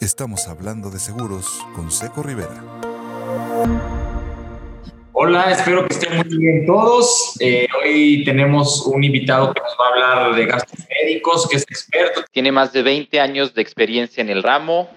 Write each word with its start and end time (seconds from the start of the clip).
Estamos 0.00 0.48
hablando 0.48 0.88
de 0.88 0.98
seguros 0.98 1.60
con 1.76 1.90
Seco 1.90 2.22
Rivera. 2.22 2.64
Hola, 5.12 5.50
espero 5.52 5.86
que 5.86 5.92
estén 5.92 6.16
muy 6.16 6.38
bien 6.38 6.64
todos. 6.64 7.36
Eh, 7.38 7.66
hoy 7.78 8.24
tenemos 8.24 8.86
un 8.86 9.04
invitado 9.04 9.52
que 9.52 9.60
nos 9.60 9.76
va 9.78 9.84
a 9.84 9.88
hablar 9.90 10.36
de 10.36 10.46
gastos 10.46 10.78
médicos, 10.88 11.46
que 11.46 11.56
es 11.56 11.64
experto. 11.64 12.24
Tiene 12.32 12.50
más 12.50 12.72
de 12.72 12.82
20 12.82 13.20
años 13.20 13.52
de 13.52 13.60
experiencia 13.60 14.22
en 14.22 14.30
el 14.30 14.42
ramo. 14.42 14.88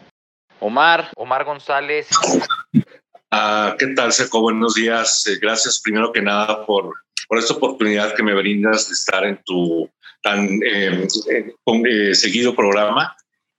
Omar, 0.62 1.10
Omar 1.18 1.44
González. 1.44 2.08
Ah, 3.30 3.76
¿Qué 3.78 3.88
tal, 3.88 4.14
Seco? 4.14 4.40
Buenos 4.40 4.76
días. 4.76 5.28
Eh, 5.28 5.38
gracias 5.42 5.82
primero 5.82 6.14
que 6.14 6.22
nada 6.22 6.66
por, 6.66 6.94
por 7.28 7.38
esta 7.38 7.56
oportunidad 7.56 8.16
que 8.16 8.24
me 8.24 8.34
brindas 8.34 8.88
de 8.88 8.94
estar 8.94 9.26
en 9.26 9.38
tu 9.44 9.90
tan 10.22 10.48
eh, 10.64 12.16
seguido 12.16 12.56
programa. 12.56 13.14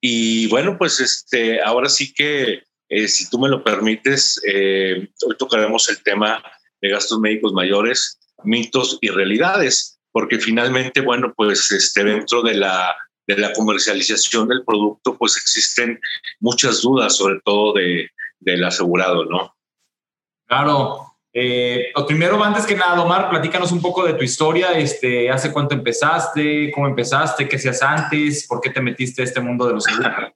Y 0.06 0.48
bueno, 0.48 0.76
pues 0.76 1.00
este, 1.00 1.62
ahora 1.62 1.88
sí 1.88 2.12
que, 2.12 2.62
eh, 2.90 3.08
si 3.08 3.30
tú 3.30 3.38
me 3.38 3.48
lo 3.48 3.64
permites, 3.64 4.38
eh, 4.46 5.08
hoy 5.26 5.36
tocaremos 5.38 5.88
el 5.88 6.02
tema 6.02 6.44
de 6.82 6.90
gastos 6.90 7.18
médicos 7.20 7.54
mayores, 7.54 8.20
mitos 8.42 8.98
y 9.00 9.08
realidades, 9.08 9.98
porque 10.12 10.38
finalmente, 10.38 11.00
bueno, 11.00 11.32
pues 11.34 11.70
este, 11.72 12.04
dentro 12.04 12.42
de 12.42 12.52
la, 12.52 12.94
de 13.26 13.38
la 13.38 13.54
comercialización 13.54 14.46
del 14.46 14.62
producto, 14.62 15.16
pues 15.16 15.38
existen 15.38 15.98
muchas 16.38 16.82
dudas, 16.82 17.16
sobre 17.16 17.40
todo 17.42 17.72
de, 17.72 18.10
del 18.40 18.62
asegurado, 18.62 19.24
¿no? 19.24 19.56
Claro, 20.46 21.13
eh, 21.36 21.90
lo 21.96 22.06
primero, 22.06 22.42
antes 22.44 22.64
que 22.64 22.76
nada, 22.76 23.02
Omar, 23.02 23.28
platícanos 23.28 23.72
un 23.72 23.82
poco 23.82 24.04
de 24.06 24.14
tu 24.14 24.22
historia. 24.22 24.78
Este, 24.78 25.28
¿Hace 25.28 25.52
cuánto 25.52 25.74
empezaste? 25.74 26.70
¿Cómo 26.70 26.86
empezaste? 26.86 27.48
¿Qué 27.48 27.56
hacías 27.56 27.82
antes? 27.82 28.46
¿Por 28.46 28.60
qué 28.60 28.70
te 28.70 28.80
metiste 28.80 29.22
a 29.22 29.24
este 29.24 29.40
mundo 29.40 29.66
de 29.66 29.74
los 29.74 29.82
seguros? 29.82 30.32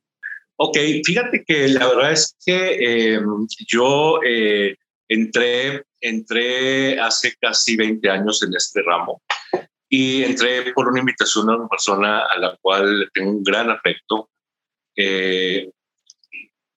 ok, 0.56 0.76
fíjate 1.04 1.44
que 1.46 1.68
la 1.68 1.86
verdad 1.86 2.10
es 2.10 2.36
que 2.44 3.14
em, 3.14 3.46
yo 3.68 4.18
eh, 4.26 4.74
entré, 5.06 5.84
entré 6.00 6.98
hace 6.98 7.36
casi 7.40 7.76
20 7.76 8.10
años 8.10 8.42
en 8.42 8.56
este 8.56 8.82
ramo 8.82 9.22
y 9.88 10.24
entré 10.24 10.72
por 10.72 10.88
una 10.88 10.98
invitación 10.98 11.48
a 11.48 11.56
una 11.56 11.68
persona 11.68 12.26
a 12.26 12.38
la 12.38 12.58
cual 12.60 13.08
tengo 13.14 13.30
un 13.30 13.44
gran 13.44 13.70
afecto 13.70 14.30
eh, 14.96 15.70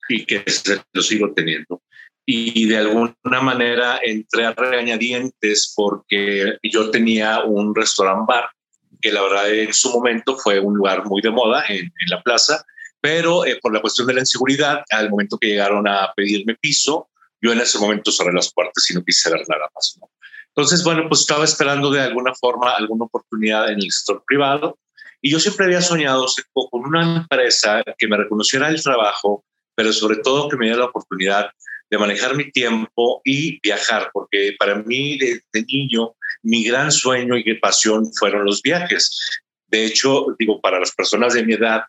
y 0.09 0.25
que 0.25 0.45
lo 0.93 1.01
sigo 1.01 1.33
teniendo 1.33 1.81
y 2.25 2.65
de 2.65 2.77
alguna 2.77 3.41
manera 3.41 3.99
entré 4.03 4.45
a 4.45 4.53
regañadientes 4.53 5.73
porque 5.75 6.57
yo 6.63 6.91
tenía 6.91 7.43
un 7.43 7.75
restaurant 7.75 8.27
bar 8.27 8.49
que 9.01 9.11
la 9.11 9.21
verdad 9.21 9.49
en 9.49 9.73
su 9.73 9.91
momento 9.91 10.37
fue 10.37 10.59
un 10.59 10.77
lugar 10.77 11.05
muy 11.05 11.21
de 11.21 11.31
moda 11.31 11.65
en, 11.67 11.91
la 12.07 12.21
plaza, 12.21 12.63
pero 13.01 13.45
eh, 13.45 13.57
por 13.61 13.73
la 13.73 13.81
cuestión 13.81 14.07
de 14.07 14.13
la 14.13 14.19
inseguridad, 14.21 14.83
al 14.91 15.09
momento 15.09 15.37
que 15.37 15.47
llegaron 15.47 15.87
a 15.87 16.13
pedirme 16.15 16.55
piso, 16.55 17.09
yo 17.41 17.51
en 17.51 17.59
ese 17.59 17.79
momento 17.79 18.11
cerré 18.11 18.31
las 18.31 18.53
puertas 18.53 18.89
y 18.89 18.93
no 18.93 19.03
quise 19.03 19.31
ver 19.31 19.41
nada 19.49 19.67
más. 19.73 19.99
Entonces, 20.49 20.83
bueno, 20.83 21.05
pues 21.09 21.21
estaba 21.21 21.43
esperando 21.43 21.89
de 21.89 22.01
alguna 22.01 22.33
forma 22.35 22.71
alguna 22.71 23.05
oportunidad 23.05 23.71
en 23.71 23.79
el 23.79 23.91
sector 23.91 24.23
privado 24.27 24.77
y 25.21 25.31
yo 25.31 25.39
siempre 25.39 25.65
había 25.65 25.81
soñado 25.81 26.25
con 26.53 26.85
una 26.85 27.17
empresa 27.17 27.83
que 27.97 28.07
me 28.07 28.17
reconociera 28.17 28.69
el 28.69 28.81
trabajo, 28.81 29.43
pero 29.75 29.91
sobre 29.93 30.17
todo 30.17 30.49
que 30.49 30.57
me 30.57 30.65
diera 30.65 30.81
la 30.81 30.85
oportunidad 30.85 31.51
de 31.91 31.97
manejar 31.97 32.35
mi 32.35 32.49
tiempo 32.51 33.21
y 33.25 33.59
viajar, 33.59 34.09
porque 34.13 34.55
para 34.57 34.75
mí 34.75 35.17
de, 35.17 35.41
niño 35.67 36.15
mi 36.41 36.63
gran 36.63 36.91
sueño 36.91 37.37
y 37.37 37.53
pasión 37.55 38.11
fueron 38.13 38.45
los 38.45 38.61
viajes. 38.61 39.19
De 39.67 39.85
hecho, 39.85 40.27
digo, 40.39 40.61
para 40.61 40.79
las 40.79 40.93
personas 40.93 41.33
de 41.33 41.45
mi 41.45 41.53
edad, 41.53 41.83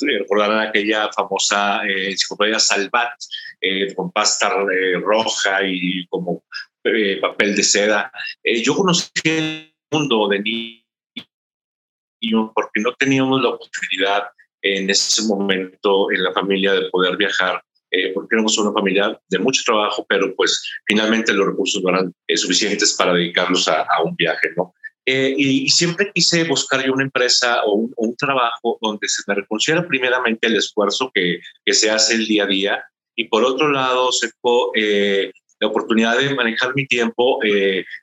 recordarán 0.00 0.68
aquella 0.68 1.10
famosa 1.12 1.80
eh, 1.88 2.14
Salvat 2.58 3.14
eh, 3.60 3.92
con 3.96 4.12
pasta 4.12 4.52
eh, 4.72 4.94
roja 5.00 5.64
y 5.64 6.06
como 6.06 6.44
eh, 6.84 7.18
papel 7.20 7.56
de 7.56 7.64
seda. 7.64 8.12
yo 8.62 8.76
conocí 8.76 9.10
el 9.24 9.74
mundo 9.90 10.28
de 10.28 10.38
niño 10.38 10.84
porque 12.54 12.80
no 12.80 12.94
teníamos 12.94 13.42
la 13.42 13.48
oportunidad 13.48 14.28
en 14.62 14.88
ese 14.88 15.22
momento 15.22 16.12
en 16.12 16.22
la 16.22 16.32
familia 16.32 16.74
de 16.74 16.88
poder 16.90 17.16
viajar 17.16 17.60
eh, 17.90 18.12
porque 18.12 18.34
éramos 18.36 18.58
una 18.58 18.72
familia 18.72 19.18
de 19.28 19.38
mucho 19.38 19.62
trabajo, 19.64 20.04
pero 20.06 20.34
pues 20.36 20.62
finalmente 20.86 21.32
los 21.32 21.46
recursos 21.46 21.82
no 21.82 21.88
eran 21.88 22.14
eh, 22.26 22.36
suficientes 22.36 22.94
para 22.94 23.14
dedicarlos 23.14 23.66
a, 23.66 23.86
un 24.04 24.14
viaje, 24.14 24.50
¿no? 24.56 24.74
Eh, 25.06 25.34
y, 25.38 25.70
siempre 25.70 26.12
quise 26.14 26.44
buscar 26.44 26.84
yo 26.84 26.92
una 26.92 27.04
empresa 27.04 27.64
o 27.64 27.88
un, 27.96 28.16
trabajo 28.16 28.78
donde 28.82 29.08
se 29.08 29.22
me 29.26 29.36
reconociera 29.36 29.88
primeramente 29.88 30.48
el 30.48 30.56
esfuerzo 30.56 31.10
que, 31.14 31.40
que, 31.64 31.72
se 31.72 31.90
hace 31.90 32.14
el 32.14 32.26
día 32.26 32.44
a 32.44 32.46
día 32.46 32.84
y 33.16 33.24
por 33.24 33.42
otro 33.42 33.70
lado 33.70 34.12
se 34.12 34.28
eh, 34.74 35.32
la 35.58 35.68
oportunidad 35.68 36.18
de 36.18 36.34
manejar 36.34 36.74
mi 36.74 36.86
tiempo 36.86 37.40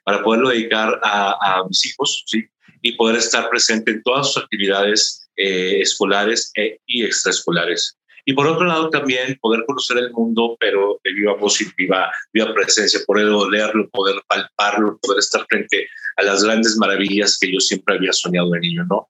para 0.04 0.24
poderlo 0.24 0.48
dedicar 0.48 0.98
a, 1.04 1.58
a 1.60 1.68
mis 1.68 1.86
hijos, 1.86 2.24
¿sí? 2.26 2.44
Y 2.82 2.96
poder 2.96 3.16
estar 3.16 3.48
presente 3.50 3.92
en 3.92 4.02
todas 4.02 4.32
sus 4.32 4.42
actividades 4.42 5.28
escolares 5.36 6.50
e, 6.56 6.80
y 6.86 7.04
extraescolares. 7.04 7.96
Y 8.28 8.32
por 8.34 8.48
otro 8.48 8.66
lado 8.66 8.90
también 8.90 9.38
poder 9.40 9.64
conocer 9.64 9.98
el 9.98 10.10
mundo, 10.10 10.56
pero 10.58 10.98
de 11.04 11.12
viva 11.12 11.34
voz 11.34 11.60
y 11.60 11.66
viva, 11.76 12.10
viva 12.32 12.52
presencia, 12.52 13.00
poder 13.06 13.26
olerlo, 13.26 13.88
poder 13.90 14.16
palparlo, 14.26 14.98
poder 15.00 15.20
estar 15.20 15.46
frente 15.48 15.88
a 16.16 16.24
las 16.24 16.42
grandes 16.42 16.76
maravillas 16.76 17.38
que 17.38 17.52
yo 17.52 17.60
siempre 17.60 17.94
había 17.94 18.12
soñado 18.12 18.50
de 18.50 18.60
niño, 18.60 18.84
¿no? 18.90 19.08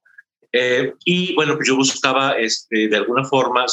Eh, 0.51 0.93
y 1.03 1.33
bueno, 1.33 1.55
pues 1.55 1.67
yo 1.67 1.75
buscaba 1.75 2.37
este, 2.37 2.87
de 2.87 2.95
alguna 2.95 3.25
forma 3.25 3.65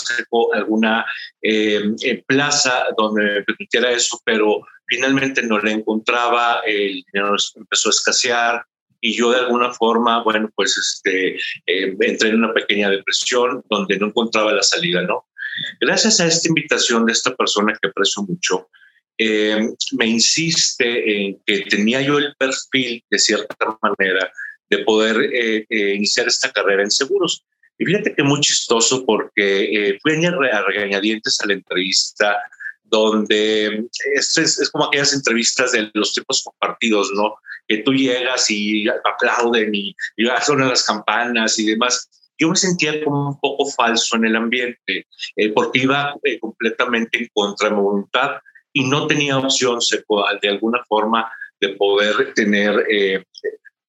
alguna 0.54 1.04
eh, 1.42 2.24
plaza 2.26 2.86
donde 2.96 3.22
me 3.22 3.42
permitiera 3.42 3.92
eso, 3.92 4.18
pero 4.24 4.62
finalmente 4.86 5.42
no 5.42 5.58
la 5.58 5.72
encontraba, 5.72 6.60
el 6.66 7.04
dinero 7.12 7.36
empezó 7.54 7.90
a 7.90 7.90
escasear, 7.90 8.64
y 9.04 9.12
yo 9.12 9.30
de 9.30 9.40
alguna 9.40 9.70
forma, 9.70 10.22
bueno, 10.22 10.50
pues 10.54 10.78
este, 10.78 11.34
eh, 11.66 11.94
entré 12.00 12.30
en 12.30 12.36
una 12.36 12.54
pequeña 12.54 12.88
depresión 12.88 13.62
donde 13.68 13.98
no 13.98 14.06
encontraba 14.06 14.50
la 14.50 14.62
salida, 14.62 15.02
¿no? 15.02 15.26
Gracias 15.80 16.20
a 16.20 16.26
esta 16.26 16.48
invitación 16.48 17.06
de 17.06 17.12
esta 17.12 17.34
persona 17.34 17.76
que 17.80 17.88
aprecio 17.88 18.22
mucho, 18.22 18.68
eh, 19.16 19.68
me 19.92 20.06
insiste 20.06 21.26
en 21.26 21.40
que 21.46 21.60
tenía 21.70 22.00
yo 22.00 22.18
el 22.18 22.34
perfil, 22.36 23.04
de 23.10 23.18
cierta 23.18 23.78
manera, 23.80 24.32
de 24.68 24.78
poder 24.78 25.16
eh, 25.32 25.66
eh, 25.68 25.94
iniciar 25.94 26.26
esta 26.26 26.50
carrera 26.50 26.82
en 26.82 26.90
seguros. 26.90 27.44
Y 27.78 27.84
fíjate 27.84 28.14
que 28.14 28.22
muy 28.22 28.40
chistoso 28.40 29.04
porque 29.04 29.98
fui 30.02 30.24
a 30.24 30.62
regañadientes 30.62 31.40
a 31.40 31.46
la 31.46 31.54
entrevista 31.54 32.36
donde 32.84 33.86
es, 34.14 34.38
es, 34.38 34.70
como 34.70 34.84
aquellas 34.86 35.12
entrevistas 35.12 35.72
de 35.72 35.90
los 35.94 36.12
tiempos 36.12 36.44
compartidos, 36.44 37.10
¿no? 37.14 37.34
Que 37.66 37.78
tú 37.78 37.92
llegas 37.92 38.48
y 38.50 38.86
aplauden 38.88 39.74
y, 39.74 39.96
y 40.16 40.26
suenan 40.44 40.68
las 40.68 40.84
campanas 40.84 41.58
y 41.58 41.66
demás 41.66 42.08
yo 42.38 42.48
me 42.48 42.56
sentía 42.56 43.04
como 43.04 43.28
un 43.28 43.40
poco 43.40 43.66
falso 43.66 44.16
en 44.16 44.26
el 44.26 44.36
ambiente, 44.36 45.06
eh, 45.36 45.52
porque 45.52 45.80
iba 45.80 46.14
eh, 46.22 46.38
completamente 46.38 47.18
en 47.18 47.28
contra 47.32 47.68
de 47.68 47.76
mi 47.76 47.82
voluntad 47.82 48.32
y 48.72 48.84
no 48.84 49.06
tenía 49.06 49.38
opción 49.38 49.78
de 50.42 50.48
alguna 50.48 50.82
forma 50.88 51.30
de 51.60 51.68
poder 51.70 52.34
tener 52.34 52.84
eh, 52.90 53.24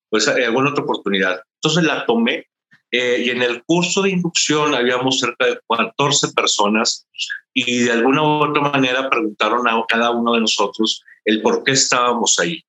pues 0.09 0.27
alguna 0.27 0.69
otra 0.69 0.83
oportunidad. 0.83 1.41
Entonces 1.55 1.83
la 1.83 2.05
tomé 2.05 2.47
y 2.91 3.29
en 3.29 3.41
el 3.41 3.61
curso 3.65 4.03
de 4.03 4.11
inducción 4.11 4.73
habíamos 4.73 5.19
cerca 5.19 5.47
de 5.47 5.59
14 5.67 6.29
personas 6.33 7.05
y 7.53 7.79
de 7.79 7.91
alguna 7.91 8.21
u 8.21 8.49
otra 8.49 8.61
manera 8.61 9.09
preguntaron 9.09 9.67
a 9.67 9.83
cada 9.89 10.11
uno 10.11 10.33
de 10.33 10.41
nosotros 10.41 11.03
el 11.25 11.41
por 11.41 11.63
qué 11.63 11.71
estábamos 11.71 12.39
ahí. 12.39 12.63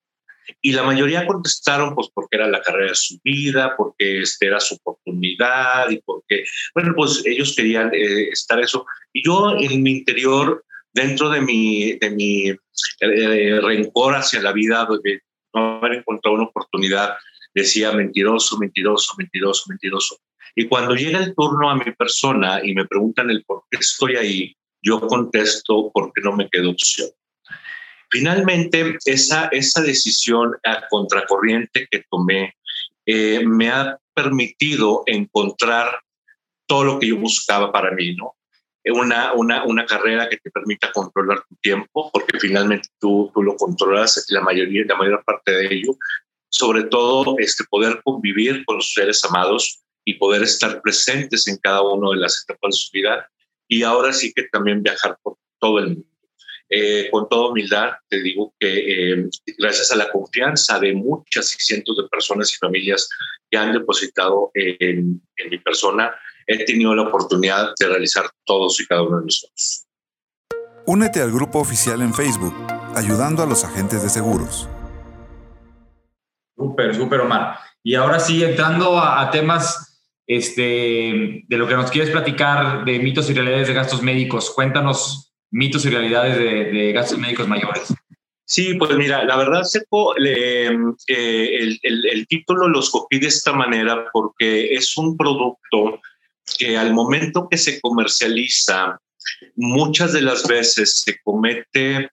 Y 0.60 0.72
la 0.72 0.82
mayoría 0.82 1.26
contestaron 1.26 1.94
pues 1.94 2.08
porque 2.14 2.36
era 2.36 2.48
la 2.48 2.62
carrera 2.62 2.90
de 2.90 2.94
su 2.94 3.18
vida, 3.22 3.74
porque 3.76 4.20
este 4.20 4.46
era 4.46 4.60
su 4.60 4.76
oportunidad 4.76 5.90
y 5.90 6.00
porque, 6.00 6.44
bueno, 6.74 6.92
pues 6.96 7.22
ellos 7.26 7.54
querían 7.54 7.92
eh, 7.94 8.28
estar 8.30 8.60
eso. 8.60 8.86
Y 9.12 9.24
yo 9.24 9.56
en 9.58 9.82
mi 9.82 9.92
interior, 9.92 10.64
dentro 10.92 11.30
de 11.30 11.40
mi, 11.40 11.94
de 11.94 12.10
mi 12.10 12.48
eh, 12.48 13.60
rencor 13.60 14.14
hacia 14.14 14.40
la 14.40 14.52
vida, 14.52 14.86
de 15.02 15.20
no 15.54 15.78
haber 15.78 15.98
encontrado 15.98 16.36
una 16.36 16.44
oportunidad, 16.44 17.16
decía 17.54 17.92
mentiroso, 17.92 18.58
mentiroso, 18.58 19.14
mentiroso, 19.18 19.64
mentiroso. 19.68 20.18
Y 20.54 20.68
cuando 20.68 20.94
llega 20.94 21.18
el 21.18 21.34
turno 21.34 21.70
a 21.70 21.76
mi 21.76 21.92
persona 21.92 22.60
y 22.64 22.74
me 22.74 22.86
preguntan 22.86 23.30
el 23.30 23.44
por 23.44 23.64
qué 23.70 23.78
estoy 23.78 24.16
ahí, 24.16 24.56
yo 24.82 25.00
contesto 25.00 25.90
porque 25.92 26.22
no 26.22 26.32
me 26.32 26.48
quedó 26.48 26.70
opción. 26.70 27.08
Finalmente, 28.10 28.96
esa, 29.04 29.48
esa 29.48 29.82
decisión 29.82 30.56
a 30.64 30.86
contracorriente 30.88 31.88
que 31.90 32.04
tomé 32.10 32.54
eh, 33.04 33.44
me 33.44 33.70
ha 33.70 33.98
permitido 34.14 35.02
encontrar 35.06 36.00
todo 36.66 36.84
lo 36.84 36.98
que 36.98 37.08
yo 37.08 37.16
buscaba 37.16 37.72
para 37.72 37.92
mí, 37.92 38.14
¿no? 38.14 38.34
Una, 38.84 39.32
una, 39.32 39.64
una 39.64 39.84
carrera 39.84 40.28
que 40.28 40.36
te 40.36 40.50
permita 40.50 40.92
controlar 40.92 41.42
tu 41.48 41.56
tiempo, 41.56 42.08
porque 42.12 42.38
finalmente 42.38 42.88
tú, 43.00 43.30
tú 43.34 43.42
lo 43.42 43.56
controlas 43.56 44.24
la 44.28 44.40
mayoría, 44.40 44.84
la 44.86 44.94
mayor 44.94 45.24
parte 45.24 45.52
de 45.52 45.74
ello. 45.74 45.96
Sobre 46.48 46.84
todo, 46.84 47.34
este, 47.38 47.64
poder 47.64 48.00
convivir 48.04 48.64
con 48.64 48.76
los 48.76 48.92
seres 48.92 49.24
amados 49.24 49.82
y 50.04 50.14
poder 50.14 50.44
estar 50.44 50.80
presentes 50.82 51.48
en 51.48 51.58
cada 51.58 51.82
una 51.82 52.10
de 52.10 52.20
las 52.22 52.44
etapas 52.44 52.74
de 52.74 52.78
su 52.78 52.90
vida 52.92 53.28
y 53.68 53.82
ahora 53.82 54.12
sí 54.12 54.32
que 54.32 54.44
también 54.44 54.82
viajar 54.82 55.18
por 55.22 55.36
todo 55.58 55.80
el 55.80 55.88
mundo. 55.88 56.15
Eh, 56.68 57.08
con 57.10 57.28
toda 57.28 57.50
humildad, 57.50 57.90
te 58.08 58.20
digo 58.20 58.52
que 58.58 59.12
eh, 59.12 59.28
gracias 59.56 59.92
a 59.92 59.96
la 59.96 60.10
confianza 60.10 60.80
de 60.80 60.94
muchas 60.94 61.54
y 61.54 61.58
cientos 61.58 61.96
de 61.96 62.08
personas 62.08 62.52
y 62.52 62.56
familias 62.56 63.08
que 63.48 63.56
han 63.56 63.72
depositado 63.72 64.50
en, 64.54 65.22
en 65.36 65.50
mi 65.50 65.58
persona, 65.58 66.12
he 66.46 66.64
tenido 66.64 66.94
la 66.94 67.02
oportunidad 67.02 67.72
de 67.78 67.88
realizar 67.88 68.28
todos 68.44 68.80
y 68.80 68.86
cada 68.86 69.02
uno 69.02 69.18
de 69.18 69.26
nosotros. 69.26 69.86
Únete 70.86 71.20
al 71.20 71.32
grupo 71.32 71.58
oficial 71.58 72.00
en 72.02 72.14
Facebook, 72.14 72.54
ayudando 72.94 73.42
a 73.42 73.46
los 73.46 73.64
agentes 73.64 74.02
de 74.02 74.08
seguros. 74.08 74.68
Súper, 76.56 76.94
súper, 76.94 77.20
Omar. 77.20 77.58
Y 77.82 77.94
ahora 77.94 78.18
sí, 78.18 78.42
entrando 78.42 78.98
a, 78.98 79.30
temas 79.30 80.00
este, 80.26 81.42
de 81.46 81.56
lo 81.56 81.68
que 81.68 81.74
nos 81.74 81.90
quieres 81.90 82.10
platicar 82.10 82.84
de 82.84 82.98
mitos 82.98 83.28
y 83.28 83.34
realidades 83.34 83.68
de 83.68 83.74
gastos 83.74 84.02
médicos, 84.02 84.50
cuéntanos 84.50 85.25
mitos 85.50 85.84
y 85.84 85.90
realidades 85.90 86.38
de, 86.38 86.92
gastos 86.92 87.18
médicos 87.18 87.48
mayores. 87.48 87.92
Sí, 88.44 88.74
pues 88.74 88.96
mira, 88.96 89.24
la 89.24 89.36
verdad, 89.36 89.64
Seco, 89.64 90.14
eh, 90.18 90.70
el, 91.08 91.80
el, 91.82 92.26
título 92.28 92.68
lo 92.68 92.78
escogí 92.78 93.18
de 93.18 93.26
esta 93.26 93.52
manera 93.52 94.04
porque 94.12 94.72
es 94.74 94.96
un 94.96 95.16
producto 95.16 96.00
que 96.58 96.76
al 96.76 96.94
momento 96.94 97.48
que 97.50 97.58
se 97.58 97.80
comercializa, 97.80 99.00
muchas 99.56 100.12
de 100.12 100.22
las 100.22 100.46
veces 100.46 101.02
se 101.04 101.18
comete, 101.22 102.10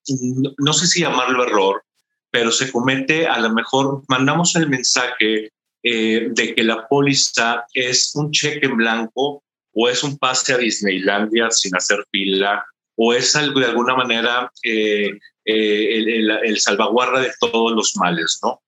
no 0.58 0.74
sé 0.74 0.88
si 0.88 1.02
llamarlo 1.02 1.44
error, 1.44 1.84
pero 2.32 2.52
se 2.52 2.72
comete, 2.72 3.28
a 3.28 3.40
lo 3.40 3.54
mejor 3.54 4.04
mandamos 4.08 4.56
el 4.56 4.68
mensaje 4.68 5.52
eh, 5.84 6.28
de 6.32 6.56
que 6.56 6.64
la 6.64 6.88
póliza 6.88 7.66
es 7.74 8.12
un 8.16 8.32
cheque 8.32 8.66
en 8.66 8.78
blanco 8.78 9.44
o 9.74 9.90
es 9.90 10.04
un 10.04 10.18
pase 10.18 10.54
a 10.54 10.58
Disneylandia 10.58 11.52
sin 11.52 11.76
hacer 11.76 12.04
fila 12.12 12.66
o 12.96 13.14
es 13.14 13.36
algo 13.36 13.60
de 13.60 13.68
alguna 13.68 13.96
manera 13.96 14.52
eh, 14.64 15.12
eh, 15.46 15.98
el, 15.98 16.32
el, 16.32 16.60
salvaguarda 16.60 17.22
de 17.22 17.32
todos 17.40 17.72
los 17.74 17.96
males, 17.98 18.40
¿no? 18.44 18.62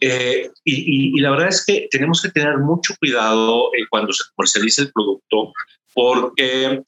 y, 0.00 1.16
y, 1.16 1.20
la 1.20 1.30
verdad 1.30 1.48
es 1.48 1.64
que 1.64 1.88
tenemos 1.90 2.20
que 2.20 2.28
tener 2.28 2.58
mucho 2.58 2.94
cuidado 2.98 3.70
cuando 3.88 4.12
se 4.12 4.24
comercializa 4.34 4.82
el 4.82 4.92
producto, 4.92 5.52
porque 5.94 6.82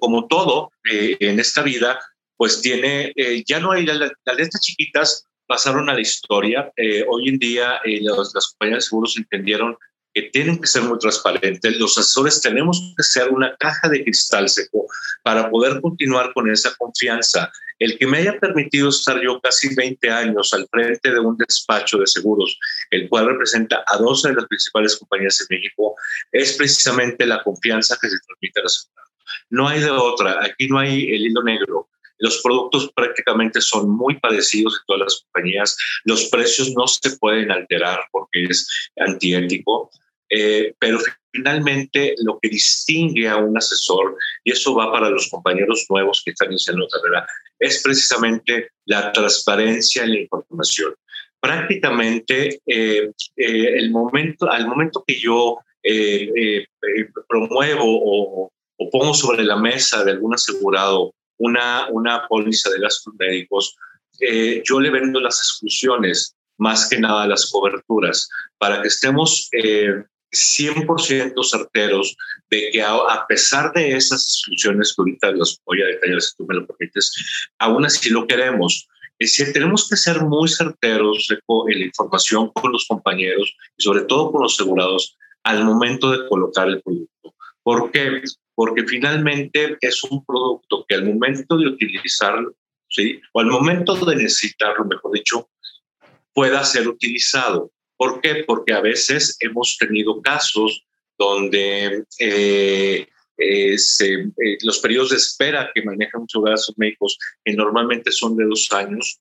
como 0.00 0.26
todo 0.26 0.72
en 0.84 1.38
esta 1.38 1.62
vida, 1.62 2.00
pues 2.36 2.62
tiene, 2.62 3.12
ya 3.46 3.60
no 3.60 3.70
hay 3.70 3.86
las 3.86 3.98
letras 3.98 4.60
chiquitas, 4.60 5.26
pasaron 5.46 5.88
a 5.88 5.94
la 5.94 6.00
historia. 6.00 6.72
Eh, 6.76 7.04
hoy 7.08 7.28
en 7.28 7.38
día 7.38 7.80
eh, 7.84 8.00
las 8.02 8.48
compañías 8.50 8.84
de 8.84 8.88
seguros 8.88 9.16
entendieron 9.16 9.76
que 10.16 10.30
tienen 10.30 10.58
que 10.58 10.66
ser 10.66 10.80
muy 10.80 10.98
transparentes. 10.98 11.76
Los 11.76 11.98
asesores 11.98 12.40
tenemos 12.40 12.94
que 12.96 13.02
ser 13.02 13.28
una 13.28 13.54
caja 13.58 13.86
de 13.90 14.02
cristal 14.02 14.48
seco 14.48 14.86
para 15.22 15.50
poder 15.50 15.78
continuar 15.82 16.32
con 16.32 16.50
esa 16.50 16.74
confianza. 16.76 17.52
El 17.78 17.98
que 17.98 18.06
me 18.06 18.16
haya 18.16 18.40
permitido 18.40 18.88
estar 18.88 19.20
yo 19.20 19.38
casi 19.42 19.74
20 19.74 20.08
años 20.08 20.54
al 20.54 20.66
frente 20.68 21.10
de 21.10 21.20
un 21.20 21.36
despacho 21.36 21.98
de 21.98 22.06
seguros, 22.06 22.58
el 22.90 23.10
cual 23.10 23.26
representa 23.26 23.84
a 23.86 23.98
12 23.98 24.28
de 24.28 24.34
las 24.36 24.46
principales 24.46 24.96
compañías 24.96 25.38
en 25.42 25.54
México, 25.54 25.94
es 26.32 26.54
precisamente 26.54 27.26
la 27.26 27.42
confianza 27.42 27.98
que 28.00 28.08
se 28.08 28.16
transmite 28.26 28.60
a 28.60 28.62
la 28.62 28.68
seguridad. 28.70 29.02
No 29.50 29.68
hay 29.68 29.80
de 29.80 29.90
otra, 29.90 30.42
aquí 30.42 30.66
no 30.66 30.78
hay 30.78 31.14
el 31.14 31.26
hilo 31.26 31.42
negro. 31.42 31.90
Los 32.20 32.40
productos 32.42 32.90
prácticamente 32.96 33.60
son 33.60 33.90
muy 33.90 34.18
parecidos 34.18 34.78
en 34.78 34.86
todas 34.86 35.00
las 35.02 35.20
compañías. 35.24 35.76
Los 36.04 36.24
precios 36.30 36.72
no 36.74 36.86
se 36.86 37.18
pueden 37.18 37.50
alterar 37.50 38.00
porque 38.10 38.44
es 38.44 38.66
antiético. 38.96 39.90
Eh, 40.28 40.74
pero 40.78 40.98
finalmente 41.32 42.14
lo 42.24 42.38
que 42.40 42.48
distingue 42.48 43.28
a 43.28 43.36
un 43.36 43.56
asesor, 43.56 44.16
y 44.44 44.52
eso 44.52 44.74
va 44.74 44.90
para 44.90 45.10
los 45.10 45.28
compañeros 45.28 45.86
nuevos 45.88 46.22
que 46.24 46.32
están 46.32 46.48
iniciando 46.48 46.82
la 46.82 47.00
carrera, 47.00 47.26
es 47.58 47.82
precisamente 47.82 48.70
la 48.86 49.12
transparencia 49.12 50.04
en 50.04 50.10
la 50.10 50.20
información. 50.20 50.94
Prácticamente 51.40 52.60
eh, 52.66 53.10
eh, 53.36 53.78
el 53.78 53.90
momento, 53.90 54.50
al 54.50 54.66
momento 54.66 55.04
que 55.06 55.18
yo 55.18 55.58
promuevo 57.28 57.84
o, 57.84 58.50
o, 58.76 58.90
pongo 58.90 59.14
sobre 59.14 59.44
la 59.44 59.56
mesa 59.56 60.02
de 60.02 60.10
algún 60.10 60.34
asegurado 60.34 61.14
una, 61.38 61.86
una 61.90 62.26
póliza 62.26 62.70
de 62.70 62.80
gastos 62.80 63.14
médicos, 63.18 63.76
eh, 64.20 64.62
yo 64.64 64.80
le 64.80 64.90
vendo 64.90 65.20
las 65.20 65.38
exclusiones, 65.38 66.34
más 66.58 66.88
que 66.88 66.98
nada 66.98 67.26
las 67.26 67.50
coberturas, 67.50 68.28
para 68.58 68.80
que 68.80 68.88
estemos 68.88 69.48
eh, 69.52 70.04
100% 70.32 71.44
certeros 71.44 72.16
de 72.50 72.70
que 72.72 72.82
a, 72.82 73.24
pesar 73.28 73.72
de 73.72 73.96
esas 73.96 74.22
exclusiones 74.22 74.94
que 74.94 75.02
ahorita 75.02 75.32
voy 75.64 75.82
a 75.82 75.86
detallar 75.86 76.20
si 76.20 76.36
tú 76.36 76.46
me 76.46 76.54
lo 76.54 76.66
permites, 76.66 77.12
aún 77.58 77.84
así 77.84 78.10
lo 78.10 78.26
queremos. 78.26 78.88
Es 79.18 79.32
decir, 79.32 79.52
tenemos 79.52 79.88
que 79.88 79.96
ser 79.96 80.20
muy 80.22 80.48
certeros 80.48 81.26
en 81.30 81.78
la 81.78 81.86
información 81.86 82.50
con 82.52 82.72
los 82.72 82.86
compañeros 82.86 83.56
y 83.76 83.82
sobre 83.82 84.02
todo 84.02 84.30
con 84.30 84.42
los 84.42 84.54
asegurados 84.54 85.16
al 85.44 85.64
momento 85.64 86.10
de 86.10 86.28
colocar 86.28 86.68
el 86.68 86.82
producto. 86.82 87.34
¿Por 87.62 87.90
qué? 87.90 88.22
porque 88.56 88.84
finalmente 88.84 89.76
es 89.80 90.02
un 90.02 90.24
producto 90.24 90.84
que 90.88 90.96
al 90.96 91.04
momento 91.04 91.58
de 91.58 91.68
utilizarlo, 91.68 92.54
¿sí? 92.88 93.20
o 93.32 93.40
al 93.40 93.46
momento 93.46 93.94
de 94.04 94.16
necesitarlo, 94.16 94.86
mejor 94.86 95.12
dicho, 95.12 95.50
pueda 96.32 96.64
ser 96.64 96.88
utilizado. 96.88 97.70
¿Por 97.96 98.20
qué? 98.20 98.44
Porque 98.46 98.72
a 98.72 98.80
veces 98.80 99.36
hemos 99.40 99.76
tenido 99.78 100.20
casos 100.20 100.84
donde 101.18 102.04
eh, 102.18 103.06
eh, 103.38 103.76
eh, 103.76 104.58
los 104.62 104.78
periodos 104.80 105.10
de 105.10 105.16
espera 105.16 105.70
que 105.74 105.82
manejan 105.82 106.22
muchos 106.22 106.44
gastos 106.44 106.78
médicos, 106.78 107.18
que 107.44 107.54
normalmente 107.54 108.12
son 108.12 108.36
de 108.36 108.44
dos 108.44 108.70
años, 108.72 109.20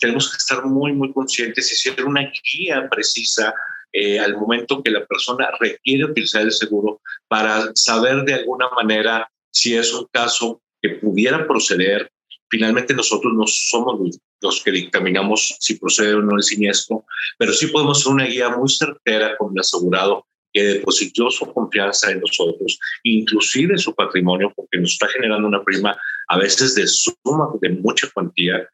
tenemos 0.00 0.30
que 0.30 0.36
estar 0.36 0.64
muy, 0.64 0.92
muy 0.92 1.12
conscientes 1.12 1.68
y 1.68 1.90
hacer 1.90 2.04
una 2.04 2.30
guía 2.52 2.88
precisa 2.88 3.52
eh, 3.96 4.18
al 4.18 4.36
momento 4.36 4.82
que 4.82 4.90
la 4.90 5.06
persona 5.06 5.52
requiere 5.60 6.06
utilizar 6.06 6.42
el 6.42 6.50
seguro 6.50 7.00
para 7.28 7.70
saber 7.76 8.24
de 8.24 8.34
alguna 8.34 8.68
manera 8.70 9.30
si 9.52 9.76
es 9.76 9.94
un 9.94 10.08
caso 10.10 10.60
que 10.82 10.96
pudiera 10.96 11.46
proceder. 11.46 12.10
Finalmente 12.54 12.94
nosotros 12.94 13.32
no 13.34 13.48
somos 13.48 14.16
los 14.40 14.62
que 14.62 14.70
dictaminamos 14.70 15.56
si 15.58 15.76
procede 15.76 16.14
o 16.14 16.22
no 16.22 16.36
el 16.36 16.42
siniestro, 16.44 17.04
pero 17.36 17.52
sí 17.52 17.66
podemos 17.66 18.00
ser 18.00 18.12
una 18.12 18.26
guía 18.26 18.48
muy 18.48 18.68
certera 18.68 19.36
con 19.36 19.52
el 19.52 19.58
asegurado 19.58 20.24
que 20.52 20.62
depositó 20.62 21.32
su 21.32 21.52
confianza 21.52 22.12
en 22.12 22.20
nosotros, 22.20 22.78
inclusive 23.02 23.76
su 23.76 23.92
patrimonio, 23.92 24.52
porque 24.54 24.78
nos 24.78 24.92
está 24.92 25.08
generando 25.08 25.48
una 25.48 25.64
prima 25.64 25.98
a 26.28 26.38
veces 26.38 26.76
de 26.76 26.86
suma, 26.86 27.48
de 27.60 27.70
mucha 27.70 28.08
cuantía, 28.14 28.68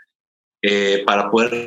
eh, 0.60 1.02
para 1.06 1.30
poder 1.30 1.64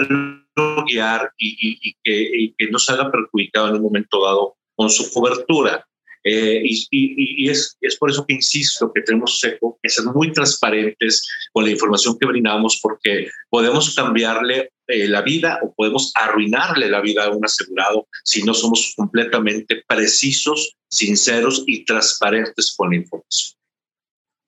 guiar 0.85 1.31
y, 1.39 1.95
que, 2.03 2.53
que, 2.55 2.69
no 2.69 2.77
salga 2.77 3.11
perjudicado 3.11 3.69
en 3.69 3.77
un 3.77 3.81
momento 3.81 4.23
dado 4.23 4.55
con 4.75 4.91
su 4.91 5.11
cobertura. 5.11 5.83
Eh, 6.25 6.61
y, 6.63 7.49
es, 7.49 7.77
es, 7.81 7.97
por 7.97 8.09
eso 8.09 8.25
que 8.25 8.35
insisto 8.35 8.91
que 8.93 9.01
tenemos 9.01 9.41
que 9.41 9.89
ser 9.89 10.05
muy 10.05 10.31
transparentes 10.31 11.27
con 11.51 11.65
la 11.65 11.71
información 11.71 12.17
que 12.17 12.25
brindamos 12.25 12.79
porque 12.81 13.29
podemos 13.49 13.93
cambiarle 13.93 14.71
eh, 14.87 15.07
la 15.07 15.21
vida 15.21 15.59
o 15.61 15.73
podemos 15.73 16.13
arruinarle 16.15 16.89
la 16.89 17.01
vida 17.01 17.25
a 17.25 17.29
un 17.29 17.43
asegurado 17.43 18.07
si 18.23 18.43
no 18.43 18.53
somos 18.53 18.93
completamente 18.95 19.83
precisos, 19.85 20.75
sinceros 20.89 21.63
y 21.67 21.83
transparentes 21.83 22.73
con 22.77 22.91
la 22.91 22.97
información. 22.97 23.57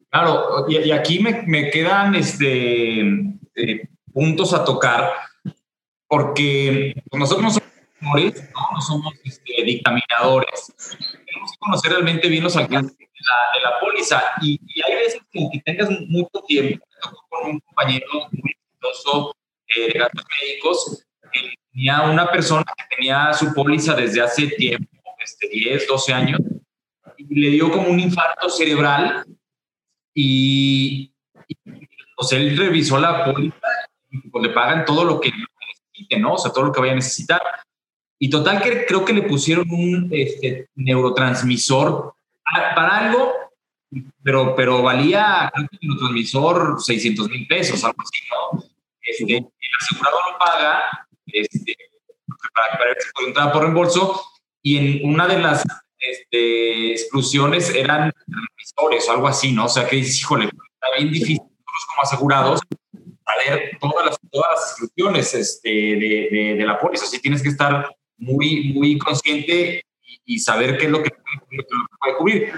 Claro, 0.10 0.66
y, 0.70 0.92
aquí 0.92 1.20
me, 1.20 1.44
me, 1.46 1.70
quedan 1.72 2.16
este, 2.16 3.02
eh, 3.02 3.88
puntos 4.14 4.54
a 4.54 4.64
tocar 4.64 5.12
porque 6.08 6.94
nosotros 7.12 7.44
no 7.44 7.52
somos 7.52 7.76
¿no? 8.02 8.82
somos 8.82 9.14
este, 9.24 9.64
dictaminadores. 9.64 10.74
Tenemos 11.36 11.52
que 11.52 11.58
conocer 11.60 11.92
realmente 11.92 12.30
bien 12.30 12.44
los 12.44 12.56
alcances 12.56 12.98
de 12.98 13.06
la, 13.06 13.58
de 13.58 13.64
la 13.64 13.80
póliza 13.82 14.24
y, 14.42 14.60
hay 14.82 14.96
veces 14.96 15.22
que 15.32 15.50
que 15.52 15.60
tengas 15.66 15.90
mucho 16.08 16.42
tiempo, 16.48 16.86
con 17.30 17.50
un 17.52 17.60
compañero 17.60 18.06
muy 18.32 18.52
exitoso 18.52 19.36
eh, 19.68 19.92
de 19.92 20.00
gastos 20.00 20.26
médicos, 20.42 21.06
tenía 21.74 22.04
una 22.04 22.32
persona 22.32 22.64
que 22.78 22.96
tenía 22.96 23.34
su 23.34 23.54
póliza 23.54 23.94
desde 23.96 24.22
hace 24.22 24.48
tiempo, 24.48 24.90
este, 25.22 25.50
10, 25.50 25.88
12 25.88 26.14
años, 26.14 26.40
y 27.18 27.42
le 27.42 27.50
dio 27.50 27.70
como 27.70 27.90
un 27.90 28.00
infarto 28.00 28.50
cerebral 28.50 29.26
y, 30.14 31.12
y 31.50 31.56
pues 32.16 32.32
él 32.32 32.58
revisó 32.58 32.98
la 32.98 33.26
póliza 33.26 33.68
y 34.10 34.30
pues, 34.30 34.48
le 34.48 34.54
pagan 34.54 34.86
todo 34.86 35.04
lo 35.04 35.20
que 35.20 35.32
¿no? 36.20 36.34
O 36.34 36.38
sea, 36.38 36.52
todo 36.52 36.66
lo 36.66 36.72
que 36.72 36.80
vaya 36.80 36.94
a 36.94 36.96
necesitar. 36.96 37.42
Y 38.20 38.30
total 38.30 38.62
que 38.62 38.86
creo 38.86 39.04
que 39.04 39.14
le 39.14 39.24
pusieron 39.24 39.70
un 39.70 40.10
este, 40.12 40.70
neurotransmisor 40.76 42.14
para 42.76 42.98
algo, 42.98 43.34
pero, 44.24 44.56
pero 44.56 44.82
valía, 44.82 45.52
creo 45.54 45.68
que 45.68 45.78
el 45.82 45.88
neurotransmisor 45.88 46.82
600 46.82 47.30
mil 47.30 47.48
pesos, 47.48 47.84
algo 47.84 48.02
así, 48.02 48.24
¿no? 48.30 48.64
Este, 49.02 49.38
el 49.38 49.72
asegurado 49.80 50.18
lo 50.32 50.38
paga 50.40 51.08
este, 51.28 51.76
para, 52.54 52.78
para 52.78 52.94
que 52.94 53.26
entrar 53.26 53.52
por 53.52 53.64
reembolso 53.64 54.22
y 54.62 54.78
en 54.78 55.10
una 55.10 55.28
de 55.28 55.40
las 55.40 55.64
este, 56.00 56.92
exclusiones 56.92 57.74
eran 57.74 58.12
transmisores 58.26 59.10
o 59.10 59.12
algo 59.12 59.28
así, 59.28 59.52
¿no? 59.52 59.66
O 59.66 59.70
sea, 59.70 59.88
que 59.88 59.98
dices, 59.98 60.20
híjole, 60.20 60.46
está 60.46 60.98
bien 60.98 61.12
difícil 61.12 61.38
nosotros 61.38 61.86
como 61.88 62.02
asegurados 62.02 62.60
saber 63.26 63.78
todas 63.80 64.06
las, 64.06 64.20
todas 64.32 64.52
las 64.52 64.70
exclusiones 64.72 65.34
este, 65.34 65.70
de, 65.70 66.56
de, 66.58 66.66
la 66.66 66.80
póliza. 66.80 67.06
Así 67.06 67.20
tienes 67.20 67.42
que 67.42 67.50
estar 67.50 67.96
muy, 68.18 68.74
muy 68.74 68.98
consciente 68.98 69.84
y, 70.26 70.40
saber 70.40 70.78
qué 70.78 70.86
es 70.86 70.92
lo 70.92 71.04
que, 71.04 71.12
puede 72.00 72.18
cubrir. 72.18 72.54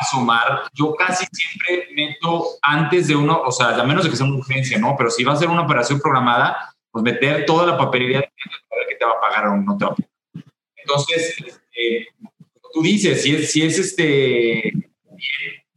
A 0.00 0.04
sumar, 0.04 0.62
yo 0.72 0.94
casi 0.94 1.26
siempre 1.32 1.88
meto 1.96 2.46
antes 2.62 3.08
de 3.08 3.16
uno, 3.16 3.42
o 3.42 3.50
sea, 3.50 3.70
a 3.70 3.82
menos 3.82 4.04
de 4.04 4.10
que 4.10 4.16
sea 4.16 4.24
una 4.24 4.36
urgencia, 4.36 4.78
¿no? 4.78 4.94
Pero 4.96 5.10
si 5.10 5.24
va 5.24 5.32
a 5.32 5.36
ser 5.36 5.48
una 5.48 5.62
operación 5.62 5.98
programada, 6.00 6.72
pues 6.92 7.02
meter 7.02 7.44
toda 7.44 7.66
la 7.66 7.76
papelería 7.76 8.20
saber 8.20 8.86
qué 8.88 8.94
te 8.94 9.04
va 9.04 9.12
a 9.12 9.20
pagar 9.20 9.48
o 9.48 9.56
no 9.56 9.76
te 9.76 9.84
va 9.84 9.90
a 9.90 9.94
pagar. 9.94 10.10
Entonces, 10.76 11.34
este, 11.44 12.08
tú 12.72 12.82
dices, 12.82 13.22
si 13.22 13.34
es, 13.34 13.50
si 13.50 13.62
es 13.62 13.78
este, 13.78 14.68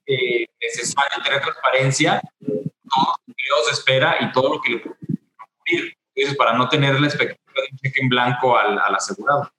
eh, 0.06 0.48
necesario 0.62 1.24
tener 1.24 1.42
transparencia, 1.42 2.22
todo 2.40 3.16
lo 3.26 3.34
que 3.36 3.66
se 3.66 3.72
espera 3.72 4.18
y 4.22 4.32
todo 4.32 4.56
lo 4.56 4.62
que 4.62 4.72
le 4.74 4.80
puede 4.80 5.94
cubrir, 6.14 6.38
para 6.38 6.58
no 6.58 6.70
tener 6.70 7.00
la 7.00 7.08
expectativa 7.08 7.62
de 7.62 7.68
un 7.72 7.78
cheque 7.78 8.02
en 8.02 8.10
blanco 8.10 8.58
al, 8.58 8.80
al 8.80 8.96
asegurado. 8.96 9.52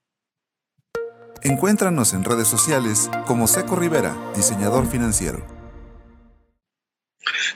Encuéntranos 1.43 2.15
en 2.15 2.25
redes 2.25 2.49
sociales 2.49 3.11
como 3.27 3.47
Seco 3.47 3.77
Rivera, 3.77 4.17
diseñador 4.35 4.87
financiero. 4.87 5.45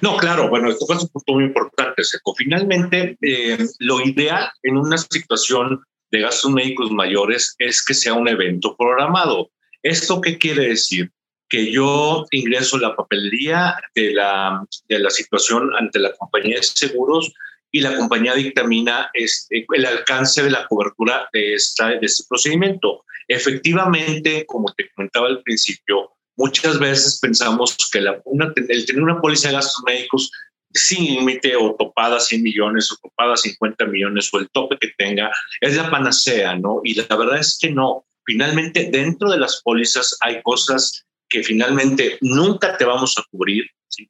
No, 0.00 0.16
claro, 0.16 0.48
bueno, 0.48 0.70
esto 0.70 0.86
es 0.92 1.02
un 1.02 1.08
punto 1.08 1.32
muy 1.34 1.44
importante, 1.44 2.04
Seco. 2.04 2.34
Finalmente, 2.36 3.16
eh, 3.22 3.58
lo 3.78 4.00
ideal 4.00 4.50
en 4.62 4.76
una 4.76 4.98
situación 4.98 5.82
de 6.10 6.20
gastos 6.20 6.50
médicos 6.50 6.90
mayores 6.90 7.54
es 7.58 7.84
que 7.84 7.94
sea 7.94 8.14
un 8.14 8.28
evento 8.28 8.76
programado. 8.76 9.50
¿Esto 9.82 10.20
qué 10.20 10.38
quiere 10.38 10.68
decir? 10.68 11.10
Que 11.48 11.70
yo 11.72 12.26
ingreso 12.30 12.78
la 12.78 12.94
papelería 12.94 13.76
de 13.94 14.12
la, 14.12 14.64
de 14.88 14.98
la 14.98 15.10
situación 15.10 15.70
ante 15.78 15.98
la 15.98 16.12
compañía 16.12 16.56
de 16.56 16.62
seguros 16.62 17.32
y 17.70 17.80
la 17.80 17.96
compañía 17.96 18.34
dictamina 18.34 19.10
este, 19.12 19.66
el 19.74 19.86
alcance 19.86 20.42
de 20.42 20.50
la 20.50 20.66
cobertura 20.66 21.28
de, 21.32 21.54
esta, 21.54 21.88
de 21.88 21.98
este 22.02 22.24
procedimiento. 22.28 23.04
Efectivamente, 23.26 24.46
como 24.46 24.72
te 24.74 24.90
comentaba 24.90 25.26
al 25.26 25.42
principio, 25.42 26.12
muchas 26.36 26.78
veces 26.78 27.18
pensamos 27.20 27.76
que 27.92 28.00
la, 28.00 28.22
el 28.68 28.86
tener 28.86 29.02
una 29.02 29.20
póliza 29.20 29.48
de 29.48 29.54
gastos 29.54 29.82
médicos 29.84 30.30
sin 30.72 31.04
límite 31.04 31.56
o 31.56 31.74
topada 31.74 32.20
100 32.20 32.42
millones 32.42 32.92
o 32.92 32.96
topada 33.02 33.36
50 33.36 33.86
millones 33.86 34.32
o 34.32 34.38
el 34.38 34.48
tope 34.50 34.78
que 34.78 34.92
tenga 34.96 35.30
es 35.60 35.76
la 35.76 35.90
panacea, 35.90 36.56
¿no? 36.56 36.80
Y 36.84 36.94
la 36.94 37.16
verdad 37.16 37.38
es 37.38 37.58
que 37.60 37.70
no. 37.70 38.04
Finalmente, 38.24 38.90
dentro 38.90 39.30
de 39.30 39.38
las 39.38 39.62
pólizas 39.62 40.16
hay 40.20 40.42
cosas 40.42 41.06
que 41.28 41.42
finalmente 41.42 42.18
nunca 42.20 42.76
te 42.76 42.84
vamos 42.84 43.14
a 43.18 43.24
cubrir, 43.30 43.66
¿sí? 43.88 44.08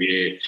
Eh, 0.00 0.38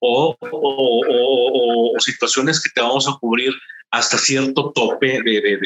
o, 0.00 0.36
o, 0.40 1.94
o, 1.94 2.00
situaciones 2.00 2.62
que 2.62 2.70
te 2.74 2.80
vamos 2.80 3.06
a 3.08 3.16
cubrir 3.20 3.52
hasta 3.90 4.18
cierto 4.18 4.72
tope 4.72 5.20
de, 5.22 5.40
de, 5.40 5.58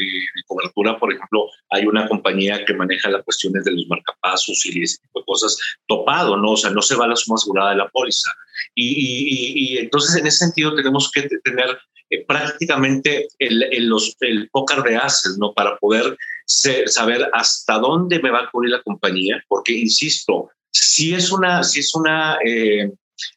cobertura. 0.47 0.97
Por 0.97 1.13
ejemplo, 1.13 1.47
hay 1.69 1.85
una 1.85 2.07
compañía 2.07 2.65
que 2.65 2.73
maneja 2.73 3.09
las 3.09 3.23
cuestiones 3.23 3.63
de 3.63 3.71
los 3.71 3.87
marcapasos 3.87 4.65
y 4.65 4.83
ese 4.83 4.97
tipo 4.99 5.19
de 5.19 5.25
cosas 5.25 5.57
topado, 5.87 6.35
¿no? 6.37 6.51
O 6.51 6.57
sea, 6.57 6.71
no 6.71 6.81
se 6.81 6.95
va 6.95 7.07
la 7.07 7.15
suma 7.15 7.35
asegurada 7.35 7.71
de 7.71 7.77
la 7.77 7.89
póliza. 7.89 8.31
Y, 8.73 9.73
y, 9.73 9.77
entonces, 9.77 10.15
en 10.15 10.27
ese 10.27 10.45
sentido, 10.45 10.75
tenemos 10.75 11.11
que 11.11 11.27
tener 11.43 11.77
eh, 12.09 12.25
prácticamente 12.25 13.27
el, 13.39 13.63
el, 13.63 13.87
los, 13.87 14.15
el 14.21 14.49
pócar 14.49 14.83
de 14.83 14.95
haces, 14.95 15.37
¿no? 15.37 15.53
Para 15.53 15.77
poder 15.77 16.17
saber 16.45 17.29
hasta 17.33 17.77
dónde 17.79 18.19
me 18.19 18.31
va 18.31 18.41
a 18.41 18.49
cubrir 18.49 18.71
la 18.71 18.81
compañía, 18.81 19.43
porque, 19.47 19.73
insisto, 19.73 20.49
si 20.71 21.13
es 21.13 21.31
una, 21.31 21.63
si 21.63 21.79
es 21.79 21.95
una, 21.95 22.37
eh, 22.45 22.91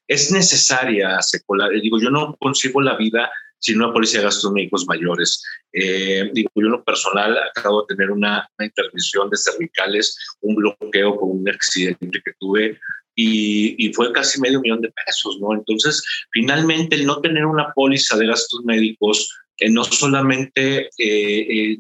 es 0.06 0.30
necesaria, 0.32 1.20
secular. 1.22 1.70
Digo, 1.70 2.00
yo 2.00 2.10
no 2.10 2.36
consigo 2.38 2.80
la 2.80 2.96
vida 2.96 3.30
sin 3.58 3.78
una 3.82 3.92
policía 3.92 4.20
de 4.20 4.26
gastos 4.26 4.52
médicos 4.52 4.86
mayores. 4.86 5.42
Eh, 5.72 6.30
digo, 6.32 6.50
yo 6.54 6.66
en 6.66 6.72
lo 6.72 6.84
personal 6.84 7.36
acabo 7.38 7.82
de 7.82 7.94
tener 7.94 8.10
una, 8.10 8.48
intervención 8.60 9.28
de 9.30 9.36
cervicales, 9.36 10.16
un 10.40 10.54
bloqueo 10.54 11.16
con 11.16 11.30
un 11.40 11.48
accidente 11.48 12.22
que 12.24 12.32
tuve 12.38 12.78
y, 13.14 13.74
y, 13.84 13.92
fue 13.94 14.12
casi 14.12 14.40
medio 14.40 14.60
millón 14.60 14.80
de 14.80 14.92
pesos, 15.04 15.38
¿no? 15.40 15.52
Entonces, 15.52 16.04
finalmente, 16.30 16.94
el 16.94 17.04
no 17.04 17.20
tener 17.20 17.46
una 17.46 17.72
póliza 17.72 18.16
de 18.16 18.28
gastos 18.28 18.64
médicos 18.64 19.28
eh, 19.58 19.70
no 19.70 19.82
solamente 19.84 20.88
eh, 20.98 21.78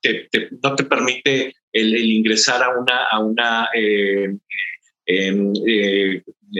te, 0.00 0.28
no 0.62 0.76
te 0.76 0.84
permite 0.84 1.52
el, 1.72 1.96
ingresar 1.96 2.62
a 2.62 2.78
una, 2.78 3.06
a 3.10 3.18
una 3.18 3.68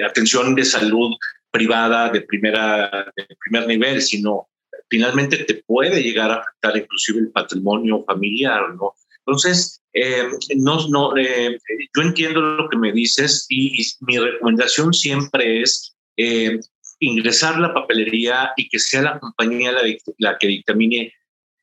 atención 0.07 0.55
de 0.55 0.65
salud 0.65 1.13
privada 1.51 2.11
de, 2.11 2.21
primera, 2.23 3.13
de 3.17 3.37
primer 3.45 3.67
nivel, 3.67 4.03
sino 4.03 4.49
finalmente 4.89 5.45
te 5.45 5.63
puede 5.67 6.03
llegar 6.03 6.31
a 6.31 6.37
afectar 6.37 6.77
inclusive 6.77 7.21
el 7.21 7.31
patrimonio 7.31 8.05
familiar, 8.05 8.75
¿no? 8.75 8.95
Entonces, 9.27 9.83
eh, 9.93 10.29
no, 10.57 10.89
no, 10.89 11.17
eh, 11.17 11.59
yo 11.97 12.03
entiendo 12.03 12.41
lo 12.41 12.69
que 12.69 12.77
me 12.77 12.93
dices 12.93 13.47
y, 13.49 13.85
mi 14.01 14.19
recomendación 14.19 14.93
siempre 14.93 15.63
es 15.63 15.97
eh, 16.17 16.61
ingresar 17.01 17.59
la 17.59 17.75
papelería 17.75 18.53
y 18.57 18.69
que 18.69 18.79
sea 18.79 19.03
la 19.03 19.19
compañía 19.19 19.73
la, 19.73 19.83
la, 20.19 20.39
que 20.39 20.47
dictamine. 20.47 21.13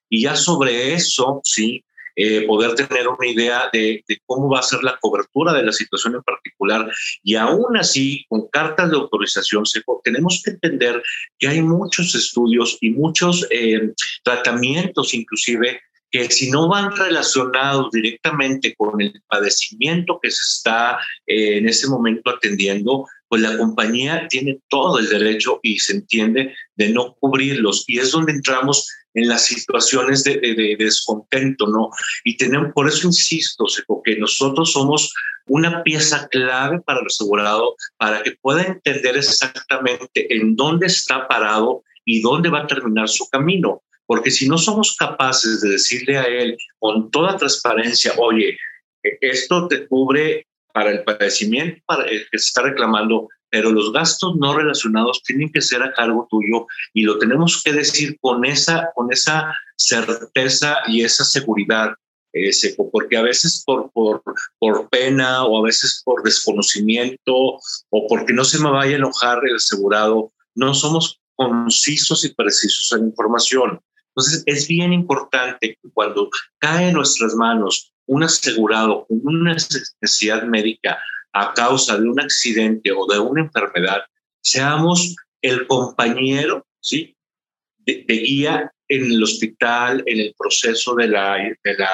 Y 0.10 0.24
ya 0.24 0.36
sobre 0.36 0.94
eso, 0.94 1.40
sí, 1.44 1.84
eh, 2.16 2.46
poder 2.46 2.76
tener 2.76 3.08
una 3.08 3.28
idea 3.28 3.70
de, 3.72 4.04
cómo 4.26 4.50
va 4.50 4.60
a 4.60 4.64
ser 4.64 4.84
la 4.84 4.98
cobertura 5.00 5.54
de 5.54 5.64
la 5.64 5.72
situación 5.72 6.16
en 6.16 6.24
particular. 6.24 6.92
Y 7.24 7.36
aún 7.36 7.78
así, 7.78 8.26
con 8.30 8.48
cartas 8.50 8.90
de 8.90 8.98
autorización, 8.98 9.64
tenemos 10.04 10.42
que 10.44 10.52
entender 10.52 11.02
que 11.40 11.48
hay 11.48 11.62
muchos 11.62 12.14
estudios 12.16 12.78
y 12.82 12.92
muchos 12.92 13.48
eh, 13.50 13.94
tratamientos 14.24 15.14
inclusive 15.14 15.82
que 16.14 16.30
si 16.30 16.52
no 16.52 16.70
van 16.70 16.96
relacionados 16.96 17.90
directamente 17.92 18.76
con 18.76 19.02
el 19.02 19.20
padecimiento 19.28 20.20
que 20.22 20.30
se 20.30 20.44
está 20.44 21.00
eh, 21.26 21.58
en 21.58 21.68
ese 21.68 21.88
momento 21.88 22.30
atendiendo, 22.30 23.08
pues 23.34 23.42
la 23.42 23.58
compañía 23.58 24.28
tiene 24.30 24.60
todo 24.70 25.00
el 25.00 25.10
derecho 25.10 25.60
y 25.64 25.80
se 25.80 25.94
entiende 25.94 26.54
de 26.76 26.90
no 26.90 27.16
cubrirlos. 27.20 27.84
Y 27.88 27.98
es 27.98 28.12
donde 28.12 28.32
entramos 28.32 28.88
en 29.16 29.28
las 29.28 29.48
situaciones 29.48 30.24
de, 30.24 30.76
descontento, 30.78 31.66
¿no? 31.66 31.90
Y 32.24 32.38
tenemos, 32.38 32.72
por 32.76 32.88
eso 32.88 33.08
insisto, 33.08 33.66
que 34.06 34.18
nosotros 34.18 34.72
somos 34.72 35.12
una 35.48 35.82
pieza 35.82 36.28
clave 36.28 36.80
para 36.82 37.00
el 37.00 37.08
asegurado 37.08 37.74
para 37.98 38.22
que 38.22 38.38
pueda 38.40 38.62
entender 38.62 39.18
exactamente 39.18 40.32
en 40.32 40.56
dónde 40.56 40.86
está 40.86 41.28
parado 41.28 41.82
y 42.06 42.22
dónde 42.22 42.50
va 42.50 42.60
a 42.60 42.68
terminar 42.68 43.10
su 43.10 43.28
camino. 43.30 43.82
Porque 44.06 44.30
si 44.30 44.48
no 44.48 44.60
somos 44.60 44.96
capaces 44.96 45.60
de 45.62 45.72
decirle 45.72 46.20
a 46.20 46.26
él 46.26 46.56
con 46.78 47.10
toda 47.10 47.36
transparencia, 47.36 48.14
oye, 48.20 48.60
esto 49.22 49.68
te 49.68 49.88
cubre 49.88 50.46
para 50.74 50.92
el 50.92 51.04
padecimiento 51.04 51.82
para 51.86 52.04
el 52.06 52.28
que 52.30 52.40
se 52.40 52.48
está 52.48 52.64
reclamando, 52.64 53.30
pero 53.50 53.72
los 53.72 53.94
gastos 53.94 54.36
no 54.38 54.58
relacionados 54.58 55.22
tienen 55.24 55.52
que 55.52 55.62
ser 55.62 55.84
a 55.84 55.94
cargo 55.94 56.28
tuyo 56.30 56.66
y 56.94 57.04
lo 57.04 57.18
tenemos 57.20 57.62
que 57.64 57.72
decir 57.72 58.18
con 58.20 58.44
esa, 58.44 58.90
con 58.96 59.14
esa 59.14 59.54
certeza 59.78 60.78
y 60.88 61.04
esa 61.04 61.24
seguridad. 61.24 61.94
Ese, 62.36 62.76
porque 62.92 63.16
a 63.16 63.22
veces 63.22 63.62
por, 63.64 63.92
por, 63.92 64.24
por 64.58 64.90
pena 64.90 65.46
o 65.46 65.60
a 65.60 65.68
veces 65.68 66.02
por 66.04 66.24
desconocimiento 66.24 67.32
o 67.36 68.08
porque 68.10 68.34
no 68.34 68.44
se 68.44 68.58
me 68.58 68.72
vaya 68.72 68.94
a 68.94 68.98
enojar 68.98 69.40
el 69.48 69.58
asegurado, 69.58 70.34
no 70.56 70.74
somos 70.74 71.22
concisos 71.36 72.26
y 72.26 72.34
precisos 72.34 72.92
en 72.98 73.06
información. 73.06 73.80
Entonces, 74.16 74.44
es 74.46 74.68
bien 74.68 74.94
importante 74.94 75.78
que 75.82 75.90
cuando 75.92 76.30
cae 76.60 76.90
en 76.90 76.94
nuestras 76.94 77.34
manos 77.34 77.94
un 78.06 78.24
asegurado 78.24 79.06
con 79.08 79.22
una 79.24 79.54
necesidad 79.54 80.44
médica 80.44 81.00
a 81.34 81.54
causa 81.54 81.98
de 81.98 82.08
un 82.08 82.20
accidente 82.20 82.92
o 82.92 83.08
de 83.08 83.18
una 83.18 83.42
enfermedad, 83.42 84.04
seamos 84.42 85.16
el 85.42 85.66
compañero, 85.66 86.66
¿sí? 86.80 87.18
De, 87.80 88.06
guía 88.08 88.72
en 88.88 89.12
el 89.12 89.24
hospital, 89.24 90.04
en 90.06 90.20
el 90.20 90.36
proceso 90.38 90.94
de 90.94 91.08
la, 91.08 91.38
de 91.64 91.78
la, 91.78 91.90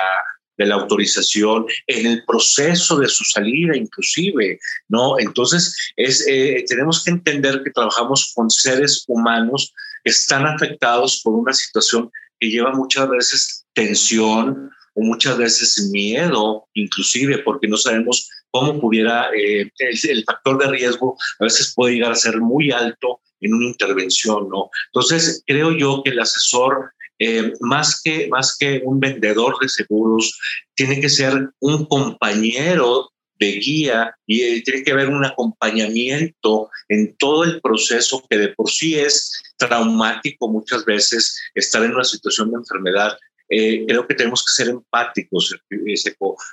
de 0.59 0.65
la 0.65 0.75
autorización, 0.75 1.65
en 1.87 2.05
el 2.05 2.23
proceso 2.25 2.99
de 2.99 3.07
su 3.07 3.23
salida 3.23 3.75
inclusive, 3.75 4.59
¿no? 4.89 5.17
Entonces, 5.17 5.75
es, 5.95 6.27
eh, 6.27 6.65
tenemos 6.67 7.03
que 7.03 7.11
entender 7.11 7.63
que 7.63 7.71
trabajamos 7.71 8.33
con 8.35 8.49
seres 8.49 9.05
humanos 9.07 9.73
que 10.03 10.11
están 10.11 10.45
afectados 10.45 11.21
por 11.23 11.33
una 11.33 11.53
situación 11.53 12.11
que 12.39 12.49
lleva 12.49 12.73
muchas 12.73 13.09
veces 13.09 13.65
tensión, 13.73 14.69
o 14.95 15.01
muchas 15.01 15.37
veces 15.37 15.89
miedo, 15.91 16.67
inclusive 16.73 17.37
porque 17.39 17.67
no 17.67 17.77
sabemos 17.77 18.29
cómo 18.51 18.79
pudiera, 18.81 19.29
eh, 19.35 19.71
el, 19.77 20.23
factor 20.25 20.57
de 20.57 20.71
riesgo 20.71 21.15
a 21.39 21.45
veces 21.45 21.73
puede 21.75 21.93
llegar 21.93 22.11
a 22.11 22.15
ser 22.15 22.41
muy 22.41 22.71
alto 22.71 23.21
en 23.39 23.53
una 23.53 23.67
intervención, 23.67 24.49
¿no? 24.49 24.69
Entonces, 24.87 25.43
creo 25.45 25.71
yo 25.71 26.01
que 26.03 26.11
el 26.11 26.19
asesor 26.19 26.91
eh, 27.19 27.53
más, 27.59 28.01
que, 28.01 28.27
más 28.29 28.55
que 28.57 28.81
un 28.85 28.99
vendedor 28.99 29.57
de 29.59 29.67
seguros, 29.67 30.39
tiene 30.73 31.01
que 31.01 31.09
ser 31.09 31.49
un 31.59 31.85
compañero 31.85 33.11
de 33.39 33.51
guía 33.53 34.15
y 34.25 34.41
eh, 34.41 34.61
tiene 34.63 34.83
que 34.83 34.91
haber 34.91 35.09
un 35.09 35.25
acompañamiento 35.25 36.69
en 36.88 37.15
todo 37.17 37.43
el 37.43 37.61
proceso 37.61 38.23
que 38.29 38.38
de 38.38 38.49
por 38.49 38.69
sí 38.69 38.95
es 38.95 39.31
traumático 39.57 40.49
muchas 40.49 40.85
veces 40.85 41.39
estar 41.55 41.83
en 41.83 41.93
una 41.93 42.03
situación 42.03 42.51
de 42.51 42.57
enfermedad. 42.57 43.17
Eh, 43.49 43.85
creo 43.88 44.07
que 44.07 44.15
tenemos 44.15 44.43
que 44.45 44.63
ser 44.63 44.69
empáticos 44.69 45.55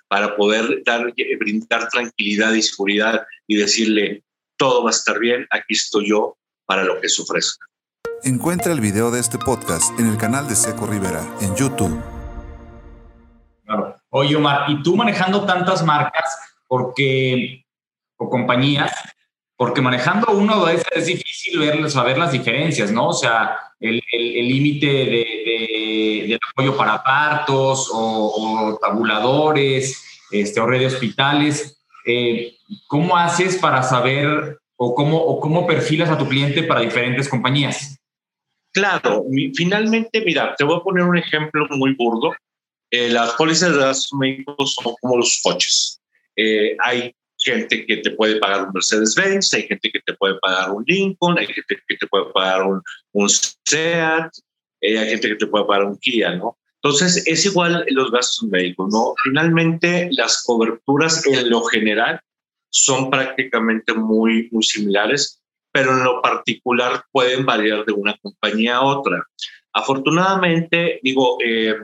para 0.08 0.34
poder 0.36 0.82
dar, 0.84 1.12
brindar 1.38 1.88
tranquilidad 1.90 2.54
y 2.54 2.62
seguridad 2.62 3.26
y 3.46 3.56
decirle, 3.56 4.24
todo 4.56 4.82
va 4.82 4.90
a 4.90 4.94
estar 4.94 5.18
bien, 5.18 5.46
aquí 5.50 5.74
estoy 5.74 6.08
yo 6.08 6.38
para 6.64 6.84
lo 6.84 7.00
que 7.00 7.08
se 7.08 7.22
ofrezca. 7.22 7.66
Encuentra 8.26 8.72
el 8.72 8.80
video 8.80 9.12
de 9.12 9.20
este 9.20 9.38
podcast 9.38 9.96
en 10.00 10.08
el 10.08 10.16
canal 10.16 10.48
de 10.48 10.56
Seco 10.56 10.84
Rivera 10.84 11.24
en 11.40 11.54
YouTube. 11.54 12.02
Claro. 13.64 13.94
Oye, 14.10 14.34
Omar, 14.34 14.68
y 14.68 14.82
tú 14.82 14.96
manejando 14.96 15.46
tantas 15.46 15.84
marcas 15.84 16.36
porque, 16.66 17.64
o 18.16 18.28
compañías, 18.28 18.90
porque 19.56 19.80
manejando 19.80 20.32
uno 20.32 20.66
es, 20.66 20.82
es 20.92 21.06
difícil 21.06 21.60
ver, 21.60 21.88
saber 21.88 22.18
las 22.18 22.32
diferencias, 22.32 22.90
¿no? 22.90 23.10
O 23.10 23.12
sea, 23.12 23.58
el 23.78 24.02
límite 24.10 24.88
de, 24.88 26.24
de, 26.26 26.38
apoyo 26.50 26.76
para 26.76 27.04
partos 27.04 27.88
o, 27.92 28.76
tabuladores 28.82 30.04
este, 30.32 30.58
o 30.58 30.66
red 30.66 30.80
de 30.80 30.86
hospitales. 30.86 31.80
Eh, 32.04 32.56
¿Cómo 32.88 33.16
haces 33.16 33.56
para 33.56 33.84
saber 33.84 34.58
o 34.74 34.96
cómo, 34.96 35.16
o 35.16 35.38
cómo 35.38 35.64
perfilas 35.64 36.10
a 36.10 36.18
tu 36.18 36.28
cliente 36.28 36.64
para 36.64 36.80
diferentes 36.80 37.28
compañías? 37.28 38.00
Claro, 38.76 39.24
finalmente, 39.54 40.20
mira, 40.20 40.54
te 40.54 40.62
voy 40.62 40.76
a 40.76 40.82
poner 40.82 41.02
un 41.02 41.16
ejemplo 41.16 41.66
muy 41.70 41.94
burdo. 41.94 42.34
Eh, 42.90 43.08
las 43.08 43.32
pólizas 43.32 43.72
de 43.72 43.78
gastos 43.78 44.12
médicos 44.12 44.74
son 44.74 44.94
como 45.00 45.16
los 45.16 45.40
coches. 45.42 45.98
Eh, 46.36 46.76
hay 46.80 47.10
gente 47.38 47.86
que 47.86 47.96
te 47.96 48.10
puede 48.10 48.36
pagar 48.36 48.66
un 48.66 48.72
Mercedes-Benz, 48.74 49.54
hay 49.54 49.62
gente 49.62 49.90
que 49.90 50.00
te 50.00 50.12
puede 50.12 50.34
pagar 50.40 50.72
un 50.72 50.84
Lincoln, 50.86 51.38
hay 51.38 51.46
gente 51.46 51.78
que 51.88 51.96
te 51.96 52.06
puede 52.06 52.26
pagar 52.34 52.64
un, 52.64 52.82
un 53.12 53.28
Seat, 53.30 54.30
eh, 54.82 54.98
hay 54.98 55.08
gente 55.08 55.28
que 55.28 55.36
te 55.36 55.46
puede 55.46 55.64
pagar 55.64 55.84
un 55.86 55.96
Kia, 55.96 56.34
¿no? 56.34 56.58
Entonces, 56.82 57.26
es 57.26 57.46
igual 57.46 57.82
los 57.88 58.10
gastos 58.12 58.46
médicos, 58.50 58.92
¿no? 58.92 59.14
Finalmente, 59.24 60.10
las 60.12 60.42
coberturas 60.44 61.26
en 61.26 61.48
lo 61.48 61.62
general 61.62 62.20
son 62.68 63.08
prácticamente 63.08 63.94
muy, 63.94 64.50
muy 64.52 64.62
similares 64.62 65.40
pero 65.76 65.92
en 65.92 66.04
lo 66.04 66.22
particular 66.22 67.04
pueden 67.12 67.44
variar 67.44 67.84
de 67.84 67.92
una 67.92 68.16
compañía 68.22 68.76
a 68.76 68.82
otra. 68.82 69.22
Afortunadamente, 69.74 71.00
digo, 71.02 71.36
eh, 71.44 71.76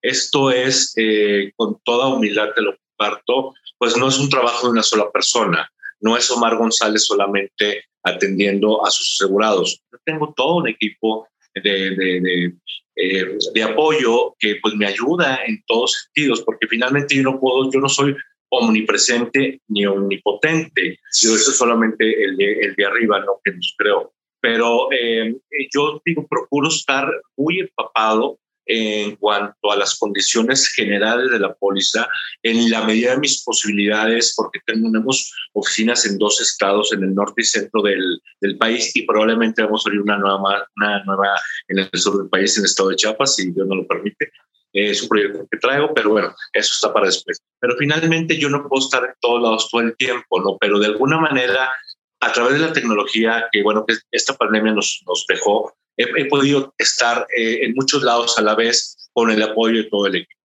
esto 0.00 0.52
es, 0.52 0.92
eh, 0.96 1.50
con 1.56 1.80
toda 1.82 2.06
humildad 2.06 2.50
te 2.54 2.62
lo 2.62 2.76
comparto, 2.76 3.52
pues 3.78 3.96
no 3.96 4.06
es 4.06 4.18
un 4.20 4.28
trabajo 4.28 4.68
de 4.68 4.74
una 4.74 4.84
sola 4.84 5.10
persona, 5.10 5.68
no 6.00 6.16
es 6.16 6.30
Omar 6.30 6.56
González 6.56 7.04
solamente 7.04 7.86
atendiendo 8.04 8.86
a 8.86 8.92
sus 8.92 9.16
asegurados. 9.16 9.82
Yo 9.90 9.98
tengo 10.04 10.32
todo 10.36 10.58
un 10.58 10.68
equipo 10.68 11.26
de, 11.52 11.62
de, 11.62 12.20
de, 12.20 12.54
eh, 12.94 13.38
de, 13.52 13.62
apoyo 13.64 14.36
que 14.38 14.58
pues 14.62 14.76
me 14.76 14.86
ayuda 14.86 15.40
en 15.44 15.64
todos 15.66 16.00
sentidos, 16.00 16.42
porque 16.42 16.68
finalmente 16.68 17.16
yo 17.16 17.24
no 17.24 17.40
puedo, 17.40 17.72
yo 17.72 17.80
no 17.80 17.88
soy 17.88 18.14
omnipresente 18.52 19.60
ni 19.68 19.86
omnipotente. 19.86 20.98
Yo 21.20 21.34
eso 21.34 21.50
es 21.50 21.56
solamente 21.56 22.22
el 22.22 22.36
de, 22.36 22.52
el 22.60 22.74
de 22.74 22.84
arriba, 22.84 23.20
no 23.20 23.40
que 23.42 23.52
nos 23.52 23.74
creo. 23.78 24.12
Pero 24.40 24.88
eh, 24.92 25.36
yo 25.72 26.02
digo, 26.04 26.26
procuro 26.28 26.68
estar 26.68 27.08
muy 27.36 27.60
empapado 27.60 28.38
en 28.66 29.16
cuanto 29.16 29.72
a 29.72 29.76
las 29.76 29.98
condiciones 29.98 30.68
generales 30.68 31.30
de 31.30 31.38
la 31.38 31.54
póliza, 31.54 32.08
en 32.42 32.70
la 32.70 32.84
medida 32.84 33.12
de 33.12 33.20
mis 33.20 33.42
posibilidades, 33.42 34.34
porque 34.36 34.60
tenemos 34.66 35.32
oficinas 35.52 36.06
en 36.06 36.18
dos 36.18 36.40
estados, 36.40 36.92
en 36.92 37.02
el 37.02 37.14
norte 37.14 37.42
y 37.42 37.44
centro 37.44 37.82
del, 37.82 38.20
del 38.40 38.58
país, 38.58 38.94
y 38.94 39.02
probablemente 39.02 39.62
vamos 39.62 39.84
a 39.84 39.88
abrir 39.88 40.02
una 40.02 40.18
nueva, 40.18 40.66
una 40.76 41.04
nueva 41.04 41.28
en 41.68 41.78
el 41.78 41.90
sur 41.94 42.18
del 42.18 42.28
país, 42.28 42.56
en 42.56 42.62
el 42.62 42.66
estado 42.66 42.90
de 42.90 42.96
Chiapas, 42.96 43.34
si 43.34 43.50
Dios 43.50 43.66
no 43.66 43.76
lo 43.76 43.86
permite 43.86 44.30
es 44.72 45.02
un 45.02 45.08
proyecto 45.08 45.46
que 45.50 45.58
traigo, 45.58 45.92
pero 45.94 46.10
bueno, 46.10 46.34
eso 46.52 46.72
está 46.72 46.92
para 46.92 47.06
después. 47.06 47.40
Pero 47.60 47.76
finalmente 47.76 48.38
yo 48.38 48.48
no 48.48 48.66
puedo 48.68 48.84
estar 48.84 49.04
en 49.04 49.14
todos 49.20 49.42
lados 49.42 49.68
todo 49.70 49.82
el 49.82 49.96
tiempo, 49.96 50.40
¿no? 50.40 50.56
Pero 50.60 50.78
de 50.78 50.86
alguna 50.86 51.18
manera, 51.18 51.72
a 52.20 52.32
través 52.32 52.54
de 52.54 52.60
la 52.60 52.72
tecnología, 52.72 53.48
que 53.52 53.62
bueno, 53.62 53.84
que 53.86 53.96
esta 54.10 54.34
pandemia 54.34 54.72
nos, 54.72 55.02
nos 55.06 55.24
dejó, 55.28 55.74
he, 55.96 56.24
podido 56.26 56.74
estar 56.78 57.26
eh, 57.36 57.60
en 57.62 57.74
muchos 57.74 58.02
lados 58.02 58.38
a 58.38 58.42
la 58.42 58.54
vez 58.54 58.96
con 59.12 59.30
el 59.30 59.42
apoyo 59.42 59.82
de 59.82 59.90
todo 59.90 60.06
el 60.06 60.16
equipo. 60.16 60.40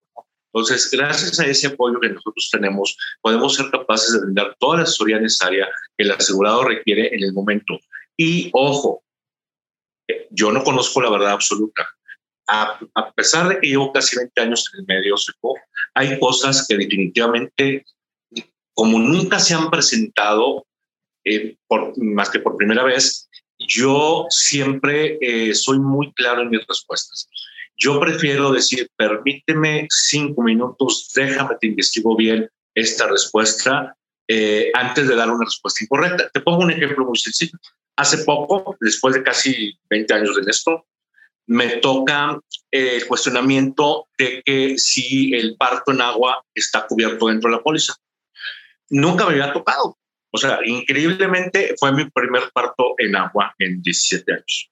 Entonces, 0.53 0.89
gracias 0.91 1.39
a 1.39 1.45
ese 1.45 1.67
apoyo 1.67 1.99
que 1.99 2.09
nosotros 2.09 2.49
tenemos, 2.51 2.97
podemos 3.21 3.55
ser 3.55 3.69
capaces 3.69 4.13
de 4.13 4.21
brindar 4.21 4.55
toda 4.59 4.77
la 4.77 4.83
asesoría 4.83 5.19
necesaria 5.19 5.67
que 5.95 6.03
el 6.03 6.11
asegurado 6.11 6.63
requiere 6.63 7.13
en 7.13 7.23
el 7.23 7.33
momento. 7.33 7.79
Y 8.17 8.49
ojo, 8.53 9.03
yo 10.31 10.51
no 10.51 10.63
conozco 10.63 11.01
la 11.01 11.11
verdad 11.11 11.31
absoluta 11.31 11.87
a, 12.47 12.79
pesar 13.15 13.49
de 13.49 13.60
que 13.60 13.67
llevo 13.67 13.91
casi 13.91 14.15
20 14.15 14.41
años 14.41 14.69
en 14.73 14.79
el 14.79 14.86
medio 14.86 15.15
hay 15.93 16.19
cosas 16.19 16.65
que 16.67 16.77
definitivamente, 16.77 17.86
como 18.73 18.99
nunca 18.99 19.39
se 19.39 19.53
han 19.53 19.69
presentado, 19.69 20.65
eh, 21.25 21.57
más 21.97 22.29
que 22.29 22.39
por 22.39 22.55
primera 22.55 22.83
vez, 22.83 23.29
yo 23.60 24.25
siempre 24.29 25.17
eh, 25.19 25.53
soy 25.53 25.79
muy 25.79 26.13
claro 26.13 26.41
en 26.41 26.49
mis 26.49 26.65
respuestas. 26.67 27.27
Yo 27.75 27.99
prefiero 27.99 28.51
decir, 28.51 28.89
permíteme 28.95 29.88
cinco 29.89 30.43
minutos, 30.43 31.12
déjame, 31.15 31.55
te 31.60 31.67
investigo 31.67 32.15
bien 32.15 32.49
esta 32.73 33.07
respuesta 33.07 33.95
eh, 34.27 34.71
antes 34.73 35.07
de 35.07 35.15
dar 35.15 35.29
una 35.29 35.45
respuesta 35.45 35.83
incorrecta. 35.83 36.29
Te 36.29 36.41
pongo 36.41 36.63
un 36.63 36.71
ejemplo 36.71 37.05
muy 37.05 37.17
sencillo. 37.17 37.57
Hace 37.95 38.19
poco, 38.19 38.77
después 38.79 39.15
de 39.15 39.23
casi 39.23 39.77
20 39.89 40.13
años 40.13 40.36
de 40.36 40.49
esto, 40.49 40.86
me 41.47 41.77
toca 41.77 42.39
eh, 42.71 42.97
el 42.97 43.07
cuestionamiento 43.07 44.07
de 44.17 44.43
que 44.45 44.77
si 44.77 45.33
el 45.33 45.55
parto 45.55 45.91
en 45.91 46.01
agua 46.01 46.43
está 46.53 46.86
cubierto 46.86 47.27
dentro 47.27 47.49
de 47.49 47.55
la 47.55 47.63
póliza. 47.63 47.95
Nunca 48.89 49.25
me 49.25 49.31
había 49.31 49.53
tocado. 49.53 49.97
O 50.31 50.38
sea, 50.38 50.60
increíblemente 50.65 51.75
fue 51.79 51.93
mi 51.93 52.10
primer 52.10 52.51
parto 52.53 52.95
en 52.97 53.15
agua 53.15 53.55
en 53.60 53.81
17 53.81 54.31
años. 54.31 54.69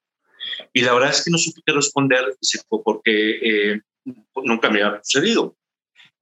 Y 0.73 0.81
la 0.81 0.93
verdad 0.93 1.11
es 1.11 1.23
que 1.23 1.31
no 1.31 1.38
supe 1.38 1.61
qué 1.65 1.73
responder 1.73 2.35
porque 2.69 3.71
eh, 3.73 3.81
nunca 4.35 4.69
me 4.69 4.83
había 4.83 5.01
sucedido. 5.01 5.55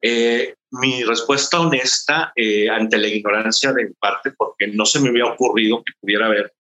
Eh, 0.02 0.56
mi 0.72 1.04
respuesta 1.04 1.60
honesta 1.60 2.34
ante 2.72 2.98
la 2.98 3.08
ignorancia 3.08 3.74
de 3.74 3.86
mi 3.86 3.94
parte, 3.94 4.32
porque 4.32 4.68
no 4.68 4.86
se 4.86 5.00
me 5.00 5.10
había 5.10 5.26
ocurrido 5.26 5.84
que 5.84 5.94
pudiera 6.00 6.28
haber 6.28 6.54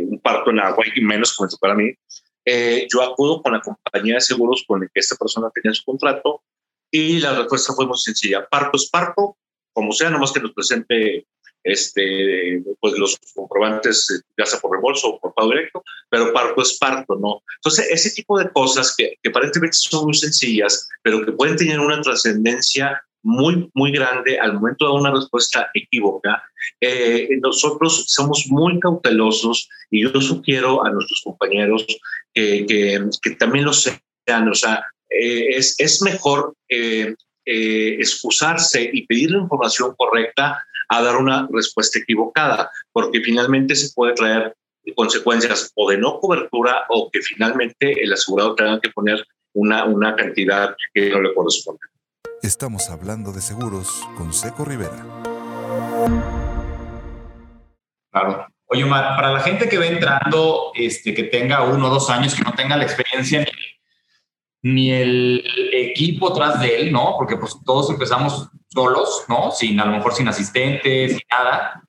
un 0.00 0.20
parto 0.20 0.50
en 0.50 0.60
agua 0.60 0.84
y 0.94 1.00
menos 1.00 1.34
como 1.34 1.46
esto 1.46 1.58
para 1.60 1.74
mí, 1.74 1.92
eh, 2.46 2.86
yo 2.88 3.02
acudo 3.02 3.42
con 3.42 3.52
la 3.52 3.60
compañía 3.60 4.14
de 4.14 4.20
seguros 4.20 4.64
con 4.66 4.80
la 4.80 4.86
que 4.86 5.00
esta 5.00 5.16
persona 5.16 5.50
tenía 5.52 5.74
su 5.74 5.84
contrato 5.84 6.42
y 6.90 7.18
la 7.18 7.34
respuesta 7.34 7.74
fue 7.74 7.86
muy 7.86 7.98
sencilla. 7.98 8.46
Parto 8.48 8.76
es 8.76 8.88
parto, 8.88 9.36
como 9.72 9.92
sea, 9.92 10.10
nomás 10.10 10.30
que 10.30 10.40
nos 10.40 10.52
presente 10.52 11.26
este, 11.64 12.62
pues 12.78 12.96
los 12.96 13.18
comprobantes, 13.34 14.08
eh, 14.10 14.22
ya 14.38 14.46
sea 14.46 14.60
por 14.60 14.70
reembolso 14.70 15.08
o 15.08 15.20
por 15.20 15.34
pago 15.34 15.50
directo, 15.50 15.82
pero 16.08 16.32
parto 16.32 16.62
es 16.62 16.78
parto, 16.78 17.16
¿no? 17.16 17.42
Entonces, 17.56 17.88
ese 17.90 18.10
tipo 18.10 18.38
de 18.38 18.48
cosas 18.52 18.94
que, 18.96 19.16
que 19.20 19.30
aparentemente 19.30 19.76
son 19.76 20.04
muy 20.04 20.14
sencillas, 20.14 20.88
pero 21.02 21.26
que 21.26 21.32
pueden 21.32 21.56
tener 21.56 21.80
una 21.80 22.00
trascendencia 22.00 23.02
muy, 23.26 23.68
muy 23.74 23.90
grande 23.90 24.38
al 24.38 24.54
momento 24.54 24.86
de 24.86 24.92
una 24.92 25.10
respuesta 25.10 25.68
equívoca. 25.74 26.44
Eh, 26.80 27.28
nosotros 27.42 28.04
somos 28.06 28.46
muy 28.48 28.78
cautelosos 28.78 29.68
y 29.90 30.04
yo 30.04 30.20
sugiero 30.20 30.86
a 30.86 30.90
nuestros 30.90 31.22
compañeros 31.24 31.84
que, 32.32 32.64
que, 32.66 33.30
también 33.32 33.64
lo 33.64 33.72
sean. 33.72 34.48
O 34.48 34.54
sea, 34.54 34.84
eh, 35.10 35.56
es, 35.56 35.74
es 35.78 36.02
mejor 36.02 36.54
eh, 36.68 37.16
excusarse 37.44 38.88
y 38.92 39.04
pedir 39.06 39.32
la 39.32 39.38
información 39.38 39.92
correcta 39.96 40.64
a 40.88 41.02
dar 41.02 41.16
una 41.16 41.48
respuesta 41.50 41.98
equivocada, 41.98 42.70
porque 42.92 43.20
finalmente 43.20 43.74
se 43.74 43.92
puede 43.92 44.14
traer 44.14 44.54
consecuencias 44.94 45.72
o 45.74 45.90
de 45.90 45.98
no 45.98 46.20
cobertura 46.20 46.84
o 46.90 47.10
que 47.10 47.20
finalmente 47.22 48.04
el 48.04 48.12
asegurado 48.12 48.54
tenga 48.54 48.80
que 48.80 48.90
poner 48.90 49.26
una, 49.52 49.84
una 49.84 50.14
cantidad 50.14 50.76
que 50.94 51.10
no 51.10 51.20
le 51.22 51.34
corresponde. 51.34 51.80
Estamos 52.42 52.90
hablando 52.90 53.32
de 53.32 53.40
seguros 53.40 54.06
con 54.16 54.32
Seco 54.32 54.64
Rivera. 54.64 55.04
Claro. 58.12 58.46
Oye, 58.66 58.84
Omar, 58.84 59.16
para 59.16 59.32
la 59.32 59.40
gente 59.40 59.68
que 59.68 59.78
va 59.78 59.86
entrando, 59.86 60.72
este, 60.74 61.14
que 61.14 61.24
tenga 61.24 61.64
uno 61.64 61.86
o 61.86 61.90
dos 61.90 62.10
años, 62.10 62.34
que 62.34 62.42
no 62.42 62.52
tenga 62.52 62.76
la 62.76 62.84
experiencia 62.84 63.46
ni, 64.62 64.90
el 64.90 65.44
equipo 65.72 66.32
tras 66.32 66.60
de 66.60 66.76
él, 66.76 66.92
¿no? 66.92 67.14
Porque 67.16 67.36
pues 67.36 67.56
todos 67.64 67.88
empezamos 67.90 68.48
solos, 68.68 69.24
¿no? 69.28 69.50
Sin, 69.50 69.80
a 69.80 69.86
lo 69.86 69.92
mejor 69.92 70.12
sin 70.14 70.28
asistentes, 70.28 71.12
sin 71.12 71.22
nada. 71.30 71.82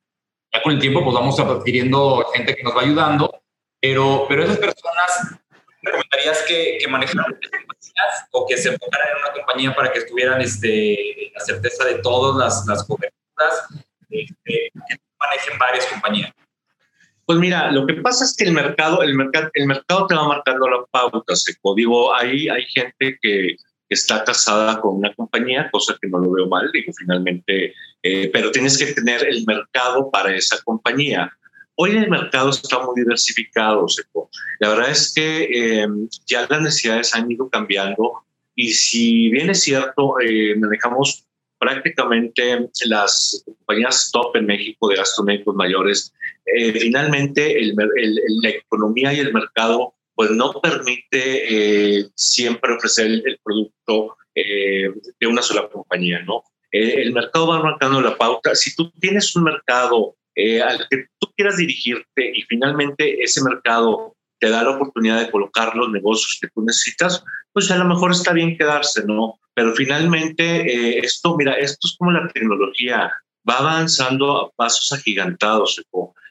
Ya 0.53 0.61
con 0.61 0.71
el 0.71 0.79
tiempo 0.79 1.03
pues 1.03 1.15
vamos 1.15 1.39
adquiriendo 1.39 2.25
gente 2.33 2.55
que 2.55 2.63
nos 2.63 2.75
va 2.75 2.81
ayudando, 2.81 3.41
pero, 3.81 4.25
pero 4.29 4.43
esas 4.43 4.57
personas 4.57 5.39
recomendarías 5.87 6.43
que, 6.43 6.77
que 6.79 6.87
manejaran 6.87 7.37
o 8.31 8.45
que 8.47 8.57
se 8.57 8.69
enfocaran 8.69 9.07
en 9.09 9.23
una 9.23 9.33
compañía 9.33 9.75
para 9.75 9.91
que 9.91 9.99
estuvieran 9.99 10.41
este, 10.41 11.31
la 11.33 11.43
certeza 11.43 11.85
de 11.85 11.95
todas 11.95 12.37
las, 12.37 12.65
las 12.67 12.85
coberturas, 12.85 13.67
este, 14.09 14.71
que 14.87 14.97
manejen 15.19 15.57
varias 15.57 15.85
compañías? 15.87 16.31
Pues 17.25 17.39
mira, 17.39 17.71
lo 17.71 17.85
que 17.85 17.95
pasa 17.95 18.23
es 18.23 18.35
que 18.37 18.45
el 18.45 18.53
mercado, 18.53 19.01
el 19.01 19.13
mercado, 19.13 19.49
el 19.53 19.67
mercado 19.67 20.07
te 20.07 20.15
va 20.15 20.27
marcando 20.27 20.69
la 20.69 20.85
pauta. 20.89 21.33
Digo, 21.75 22.13
ahí 22.13 22.47
hay 22.47 22.63
gente 22.67 23.17
que 23.21 23.57
está 23.89 24.23
casada 24.23 24.79
con 24.79 24.95
una 24.95 25.13
compañía, 25.13 25.69
cosa 25.69 25.97
que 26.01 26.07
no 26.07 26.19
lo 26.19 26.31
veo 26.31 26.47
mal, 26.47 26.69
digo, 26.71 26.93
finalmente, 26.97 27.73
eh, 28.03 28.29
pero 28.31 28.51
tienes 28.51 28.77
que 28.77 28.93
tener 28.93 29.25
el 29.27 29.43
mercado 29.45 30.09
para 30.09 30.33
esa 30.35 30.61
compañía. 30.63 31.29
Hoy 31.79 31.91
el 31.91 32.09
mercado 32.09 32.49
está 32.49 32.79
muy 32.79 32.95
diversificado, 32.95 33.87
Seco. 33.87 34.29
La 34.59 34.69
verdad 34.69 34.89
es 34.89 35.13
que 35.13 35.81
em, 35.81 36.09
ya 36.25 36.47
las 36.49 36.61
necesidades 36.61 37.13
han 37.13 37.31
ido 37.31 37.49
cambiando 37.49 38.13
y 38.55 38.69
si 38.71 39.29
bien 39.29 39.51
es 39.51 39.61
cierto, 39.61 40.19
eh, 40.19 40.55
manejamos 40.57 41.27
prácticamente 41.59 42.67
las 42.85 43.43
compañías 43.45 44.09
top 44.11 44.35
en 44.37 44.45
México 44.47 44.89
de 44.89 44.95
gastos 44.95 45.25
médicos 45.25 45.55
mayores, 45.55 46.13
eh, 46.45 46.71
finalmente 46.73 47.59
el, 47.59 47.75
la 47.75 48.49
economía 48.49 49.13
y 49.13 49.19
el 49.19 49.33
mercado 49.33 49.93
pues 50.15 50.31
no 50.31 50.53
permite 50.53 51.99
eh, 51.99 52.07
siempre 52.15 52.73
ofrecer 52.73 53.05
el, 53.05 53.39
producto 53.43 54.17
eh, 54.33 54.89
de 55.19 55.27
una 55.27 55.41
sola 55.41 55.69
compañía, 55.69 56.23
¿no? 56.23 56.43
el 56.69 57.13
mercado 57.13 57.47
va 57.47 57.63
marcando 57.63 58.01
la 58.01 58.17
pauta. 58.17 58.53
Si 58.53 58.75
tú 58.75 58.91
tienes 58.99 59.35
un 59.35 59.43
mercado 59.43 60.15
al 60.61 60.87
que 60.89 61.05
tú 61.19 61.27
quieras 61.35 61.57
dirigirte 61.57 62.31
y 62.33 62.43
finalmente 62.43 63.23
ese 63.23 63.43
mercado 63.43 64.15
te 64.39 64.49
da 64.49 64.63
la 64.63 64.71
oportunidad 64.71 65.19
de 65.19 65.31
colocar 65.31 65.75
los 65.75 65.89
negocios 65.89 66.37
que 66.39 66.47
tú 66.49 66.61
necesitas, 66.61 67.23
pues 67.53 67.71
a 67.71 67.77
lo 67.77 67.85
mejor 67.85 68.11
está 68.11 68.33
bien 68.33 68.57
quedarse, 68.57 69.03
¿no? 69.05 69.39
Pero 69.55 69.73
finalmente 69.73 70.99
esto, 70.99 71.35
mira, 71.35 71.53
esto 71.53 71.87
es 71.87 71.95
como 71.97 72.11
la 72.11 72.27
tecnología, 72.27 73.11
va 73.49 73.57
avanzando 73.57 74.37
a 74.37 74.51
pasos 74.51 74.91
agigantados. 74.91 75.81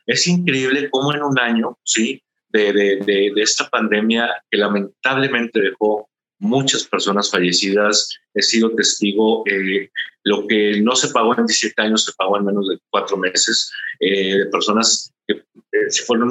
Es 0.07 0.27
increíble 0.29 0.88
cómo 0.90 1.12
en 1.12 1.23
un 1.23 1.38
año, 1.38 1.77
¿sí? 1.83 2.23
De, 2.49 2.73
de, 2.73 2.97
de, 3.05 3.42
esta 3.42 3.69
pandemia 3.69 4.31
que 4.51 4.57
lamentablemente 4.57 5.61
dejó 5.61 6.09
muchas 6.38 6.85
personas 6.85 7.31
fallecidas. 7.31 8.09
He 8.35 8.42
sido 8.42 8.75
testigo, 8.75 9.44
eh, 9.46 9.90
lo 10.25 10.46
que 10.46 10.81
no 10.81 10.94
se 10.96 11.09
pagó 11.09 11.35
en 11.37 11.46
17 11.46 11.81
años 11.83 12.05
se 12.05 12.12
pagó 12.16 12.38
en 12.38 12.44
menos 12.44 12.68
de 12.68 12.79
cuatro 12.90 13.16
meses, 13.16 13.70
eh, 14.01 14.38
de 14.38 14.46
personas 14.46 15.12
que 15.27 15.35
eh, 15.37 15.90
se 15.90 16.05
fueron 16.05 16.31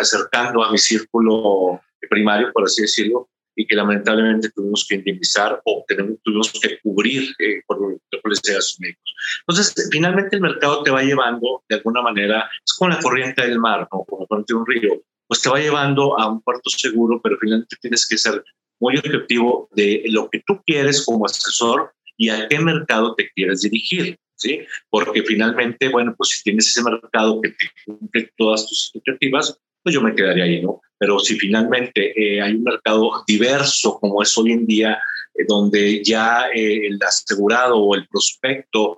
acercando 0.00 0.62
a 0.62 0.72
mi 0.72 0.78
círculo 0.78 1.80
primario, 2.08 2.52
por 2.52 2.64
así 2.64 2.82
decirlo, 2.82 3.28
y 3.54 3.66
que 3.66 3.76
lamentablemente 3.76 4.50
tuvimos 4.50 4.86
que 4.88 4.96
indemnizar 4.96 5.60
o 5.64 5.84
tenemos, 5.86 6.18
tuvimos 6.22 6.52
que 6.52 6.78
cubrir 6.80 7.34
eh, 7.38 7.62
por 7.66 7.78
de 7.80 8.62
sus 8.62 8.80
médicos. 8.80 9.14
Entonces, 9.46 9.88
finalmente 9.90 10.36
el 10.36 10.42
mercado 10.42 10.82
te 10.82 10.90
va 10.90 11.02
llevando, 11.02 11.62
de 11.68 11.76
alguna 11.76 12.02
manera, 12.02 12.48
es 12.64 12.72
como 12.74 12.90
la 12.90 13.00
corriente 13.00 13.42
del 13.46 13.58
mar, 13.58 13.88
¿no? 13.92 14.04
como 14.04 14.22
la 14.22 14.26
corriente 14.26 14.54
de 14.54 14.58
un 14.58 14.66
río, 14.66 15.02
pues 15.26 15.42
te 15.42 15.50
va 15.50 15.60
llevando 15.60 16.18
a 16.18 16.30
un 16.30 16.40
puerto 16.42 16.70
seguro, 16.70 17.20
pero 17.22 17.36
finalmente 17.38 17.76
tienes 17.80 18.06
que 18.06 18.16
ser 18.16 18.42
muy 18.82 18.96
objetivo 18.98 19.68
de 19.72 20.02
lo 20.06 20.28
que 20.28 20.42
tú 20.44 20.60
quieres 20.66 21.06
como 21.06 21.24
asesor 21.24 21.92
y 22.16 22.28
a 22.28 22.48
qué 22.48 22.58
mercado 22.58 23.14
te 23.14 23.30
quieres 23.30 23.62
dirigir. 23.62 24.18
¿Sí? 24.34 24.58
Porque 24.90 25.22
finalmente, 25.22 25.88
bueno, 25.88 26.16
pues 26.18 26.30
si 26.30 26.42
tienes 26.42 26.66
ese 26.66 26.82
mercado 26.82 27.40
que 27.40 27.50
te 27.50 27.70
cumple 27.86 28.28
todas 28.36 28.66
tus 28.66 28.90
expectativas, 28.92 29.56
pues 29.84 29.94
yo 29.94 30.00
me 30.00 30.16
quedaría 30.16 30.42
ahí, 30.42 30.60
¿no? 30.60 30.80
Pero 30.98 31.20
si 31.20 31.38
finalmente 31.38 32.12
eh, 32.20 32.42
hay 32.42 32.54
un 32.54 32.64
mercado 32.64 33.22
diverso 33.24 34.00
como 34.00 34.20
es 34.20 34.36
hoy 34.36 34.50
en 34.50 34.66
día, 34.66 34.98
eh, 35.34 35.44
donde 35.46 36.02
ya 36.02 36.48
eh, 36.52 36.88
el 36.88 36.98
asegurado 37.06 37.78
o 37.78 37.94
el 37.94 38.08
prospecto 38.08 38.96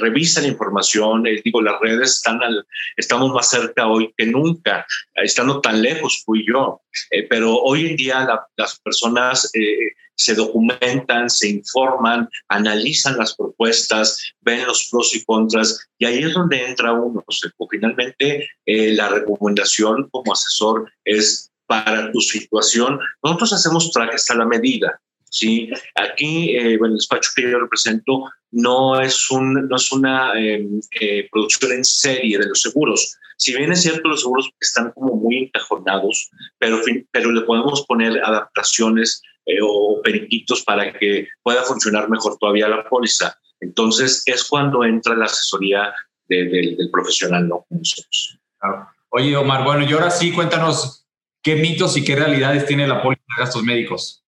revisa 0.00 0.40
la 0.40 0.48
información, 0.48 1.24
digo, 1.44 1.62
las 1.62 1.80
redes 1.80 2.12
están 2.12 2.42
al, 2.42 2.66
estamos 2.96 3.32
más 3.32 3.50
cerca 3.50 3.86
hoy 3.86 4.12
que 4.16 4.26
nunca, 4.26 4.86
estando 5.14 5.60
tan 5.60 5.82
lejos 5.82 6.22
fui 6.24 6.44
yo, 6.46 6.82
pero 7.28 7.56
hoy 7.56 7.86
en 7.86 7.96
día 7.96 8.28
las 8.56 8.80
personas 8.80 9.50
se 10.16 10.34
documentan, 10.34 11.28
se 11.28 11.48
informan, 11.48 12.28
analizan 12.48 13.16
las 13.18 13.34
propuestas, 13.34 14.32
ven 14.40 14.66
los 14.66 14.88
pros 14.90 15.14
y 15.14 15.24
contras, 15.24 15.88
y 15.98 16.06
ahí 16.06 16.22
es 16.22 16.34
donde 16.34 16.64
entra 16.64 16.92
uno. 16.92 17.24
finalmente, 17.70 18.48
eh, 18.66 18.94
la 18.94 19.08
recomendación 19.08 20.08
como 20.10 20.32
asesor 20.32 20.90
es 21.04 21.50
para 21.66 22.12
tu 22.12 22.20
situación. 22.20 22.98
Nosotros 23.22 23.52
hacemos 23.52 23.90
trajes 23.90 24.30
a 24.30 24.36
la 24.36 24.46
medida. 24.46 25.00
¿Sí? 25.34 25.68
Aquí, 25.96 26.56
eh, 26.56 26.78
el 26.80 26.94
despacho 26.94 27.30
que 27.34 27.42
yo 27.42 27.58
represento 27.58 28.24
no 28.52 29.00
es, 29.00 29.30
un, 29.30 29.68
no 29.68 29.76
es 29.76 29.90
una 29.90 30.32
em, 30.38 30.80
eh, 31.00 31.28
producción 31.30 31.72
en 31.72 31.84
serie 31.84 32.38
de 32.38 32.46
los 32.46 32.60
seguros. 32.60 33.16
Si 33.36 33.54
bien 33.54 33.72
es 33.72 33.82
cierto, 33.82 34.08
los 34.08 34.20
seguros 34.20 34.48
están 34.60 34.92
como 34.92 35.16
muy 35.16 35.38
encajonados, 35.38 36.30
pero, 36.58 36.80
pero 37.10 37.32
le 37.32 37.40
podemos 37.40 37.84
poner 37.86 38.22
adaptaciones 38.22 39.20
eh, 39.46 39.58
o 39.60 40.00
periquitos 40.02 40.62
para 40.62 40.96
que 40.96 41.26
pueda 41.42 41.62
funcionar 41.62 42.08
mejor 42.08 42.38
todavía 42.38 42.68
la 42.68 42.88
póliza. 42.88 43.36
Entonces 43.60 44.22
es 44.26 44.44
cuando 44.44 44.84
entra 44.84 45.16
la 45.16 45.24
asesoría 45.24 45.92
del 46.28 46.88
profesional, 46.90 47.48
no 47.48 47.66
nosotros. 47.68 48.38
Oye, 49.10 49.36
Omar, 49.36 49.62
bueno, 49.62 49.84
y 49.84 49.92
ahora 49.92 50.10
sí, 50.10 50.32
cuéntanos 50.32 51.06
qué 51.42 51.56
mitos 51.56 51.96
y 51.96 52.04
qué 52.04 52.16
realidades 52.16 52.66
tiene 52.66 52.86
la 52.86 53.02
póliza 53.02 53.22
de 53.36 53.42
gastos 53.42 53.62
médicos. 53.62 54.23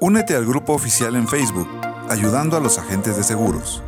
Únete 0.00 0.36
al 0.36 0.46
grupo 0.46 0.74
oficial 0.74 1.16
en 1.16 1.26
Facebook, 1.26 1.68
ayudando 2.08 2.56
a 2.56 2.60
los 2.60 2.78
agentes 2.78 3.16
de 3.16 3.24
seguros. 3.24 3.82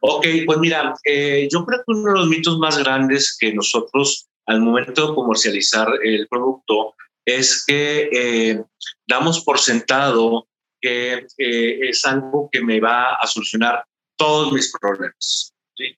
Ok, 0.00 0.26
pues 0.46 0.58
mira, 0.58 0.94
eh, 1.04 1.48
yo 1.50 1.64
creo 1.66 1.80
que 1.80 1.92
uno 1.92 2.12
de 2.12 2.18
los 2.20 2.28
mitos 2.28 2.58
más 2.58 2.78
grandes 2.78 3.36
que 3.38 3.52
nosotros 3.52 4.28
al 4.46 4.60
momento 4.60 5.08
de 5.08 5.14
comercializar 5.14 5.88
el 6.02 6.26
producto 6.28 6.94
es 7.24 7.64
que 7.66 8.08
eh, 8.12 8.64
damos 9.06 9.42
por 9.44 9.58
sentado 9.58 10.46
que 10.80 11.26
eh, 11.38 11.78
es 11.88 12.04
algo 12.04 12.48
que 12.52 12.62
me 12.62 12.80
va 12.80 13.14
a 13.14 13.26
solucionar 13.26 13.84
todos 14.16 14.52
mis 14.52 14.70
problemas. 14.78 15.54
¿sí? 15.76 15.96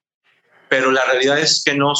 Pero 0.68 0.92
la 0.92 1.04
realidad 1.04 1.38
es 1.38 1.62
que 1.64 1.74
no, 1.74 1.92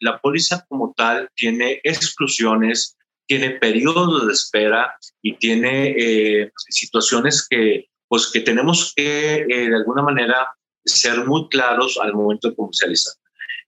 la 0.00 0.18
póliza 0.18 0.64
como 0.68 0.92
tal 0.94 1.30
tiene 1.34 1.80
exclusiones, 1.82 2.97
tiene 3.28 3.50
periodos 3.50 4.26
de 4.26 4.32
espera 4.32 4.96
y 5.22 5.34
tiene 5.36 5.94
eh, 5.96 6.50
situaciones 6.68 7.46
que, 7.48 7.86
pues, 8.08 8.30
que 8.32 8.40
tenemos 8.40 8.92
que 8.96 9.44
de 9.46 9.76
alguna 9.76 10.02
manera 10.02 10.48
ser 10.84 11.24
muy 11.26 11.48
claros 11.48 11.98
al 12.02 12.14
momento 12.14 12.48
de 12.48 12.56
comercializar. 12.56 13.14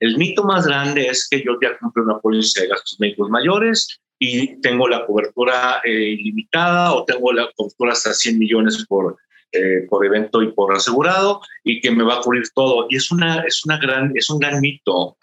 El 0.00 0.16
mito 0.16 0.42
más 0.44 0.66
grande 0.66 1.06
es 1.06 1.28
que 1.28 1.42
yo 1.44 1.58
ya 1.60 1.76
compré 1.78 2.02
una 2.02 2.18
póliza 2.18 2.62
de 2.62 2.68
gastos 2.68 2.98
médicos 2.98 3.28
mayores 3.28 4.00
y 4.18 4.60
tengo 4.60 4.88
la 4.88 5.04
cobertura 5.06 5.82
eh, 5.84 5.90
ilimitada 5.90 6.94
o 6.94 7.04
tengo 7.04 7.32
la 7.32 7.50
cobertura 7.54 7.92
hasta 7.92 8.14
100 8.14 8.38
millones 8.38 8.86
por, 8.88 9.18
eh, 9.52 9.86
por 9.88 10.04
evento 10.04 10.42
y 10.42 10.52
por 10.52 10.74
asegurado 10.74 11.42
y 11.64 11.80
que 11.80 11.90
me 11.90 12.02
va 12.02 12.16
a 12.16 12.20
cubrir 12.20 12.44
todo. 12.54 12.86
Y 12.88 12.96
es, 12.96 13.10
una, 13.10 13.42
es, 13.42 13.64
una 13.64 13.78
gran, 13.78 14.12
es 14.14 14.30
un 14.30 14.38
gran 14.38 14.60
mito, 14.60 15.18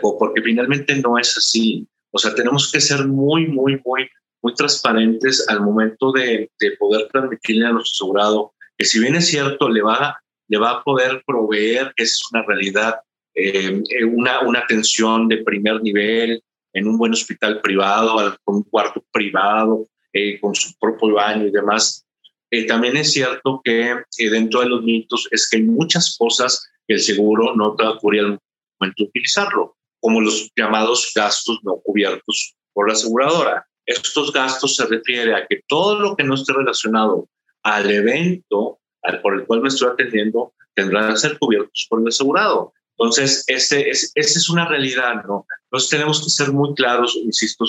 porque 0.00 0.42
finalmente 0.42 0.96
no 0.96 1.18
es 1.18 1.36
así. 1.36 1.86
O 2.16 2.18
sea, 2.18 2.34
tenemos 2.34 2.72
que 2.72 2.80
ser 2.80 3.06
muy, 3.06 3.46
muy, 3.46 3.80
muy, 3.84 4.08
muy 4.42 4.54
transparentes 4.54 5.46
al 5.48 5.60
momento 5.60 6.12
de, 6.12 6.50
de 6.58 6.70
poder 6.78 7.08
transmitirle 7.12 7.66
a 7.66 7.72
nuestro 7.72 8.06
asegurado 8.06 8.54
que 8.78 8.86
si 8.86 9.00
bien 9.00 9.14
es 9.14 9.26
cierto, 9.26 9.68
le 9.68 9.82
va, 9.82 10.18
le 10.48 10.58
va 10.58 10.70
a 10.70 10.82
poder 10.82 11.22
proveer, 11.26 11.92
es 11.96 12.20
una 12.32 12.42
realidad, 12.42 12.96
eh, 13.34 13.82
una, 14.06 14.40
una 14.40 14.60
atención 14.60 15.28
de 15.28 15.44
primer 15.44 15.82
nivel, 15.82 16.42
en 16.72 16.88
un 16.88 16.98
buen 16.98 17.12
hospital 17.12 17.60
privado, 17.60 18.36
con 18.44 18.56
un 18.56 18.62
cuarto 18.64 19.04
privado, 19.12 19.86
eh, 20.12 20.40
con 20.40 20.54
su 20.54 20.74
propio 20.78 21.14
baño 21.14 21.46
y 21.46 21.50
demás. 21.50 22.06
Eh, 22.50 22.66
también 22.66 22.96
es 22.96 23.12
cierto 23.12 23.60
que 23.62 23.90
eh, 23.92 24.30
dentro 24.30 24.60
de 24.60 24.68
los 24.68 24.82
mitos 24.82 25.28
es 25.30 25.48
que 25.48 25.56
hay 25.58 25.64
muchas 25.64 26.16
cosas 26.18 26.66
que 26.86 26.94
el 26.94 27.00
seguro 27.00 27.54
no 27.56 27.74
te 27.74 27.84
va 27.84 27.90
a 27.90 27.98
cubrir 27.98 28.22
al 28.22 28.38
momento 28.78 29.02
de 29.02 29.08
utilizarlo, 29.08 29.75
como 30.00 30.20
los 30.20 30.50
llamados 30.56 31.12
gastos 31.14 31.58
no 31.62 31.80
cubiertos 31.84 32.54
por 32.72 32.88
la 32.88 32.94
aseguradora. 32.94 33.66
Estos 33.86 34.32
gastos 34.32 34.76
se 34.76 34.86
refiere 34.86 35.34
a 35.34 35.46
que 35.46 35.60
todo 35.68 35.98
lo 35.98 36.16
que 36.16 36.24
no 36.24 36.34
esté 36.34 36.52
relacionado 36.52 37.28
al 37.62 37.90
evento 37.90 38.78
al, 39.02 39.20
por 39.22 39.34
el 39.34 39.46
cual 39.46 39.62
me 39.62 39.68
estoy 39.68 39.88
atendiendo 39.88 40.52
tendrán 40.74 41.12
que 41.12 41.18
ser 41.18 41.38
cubiertos 41.38 41.86
por 41.88 42.00
el 42.00 42.08
asegurado. 42.08 42.72
Entonces, 42.98 43.44
ese, 43.46 43.90
esa 43.90 44.10
es 44.14 44.48
una 44.48 44.66
realidad, 44.68 45.22
¿no? 45.26 45.46
Entonces, 45.64 45.90
tenemos 45.90 46.22
que 46.22 46.30
ser 46.30 46.52
muy 46.52 46.74
claros, 46.74 47.14
insisto, 47.16 47.64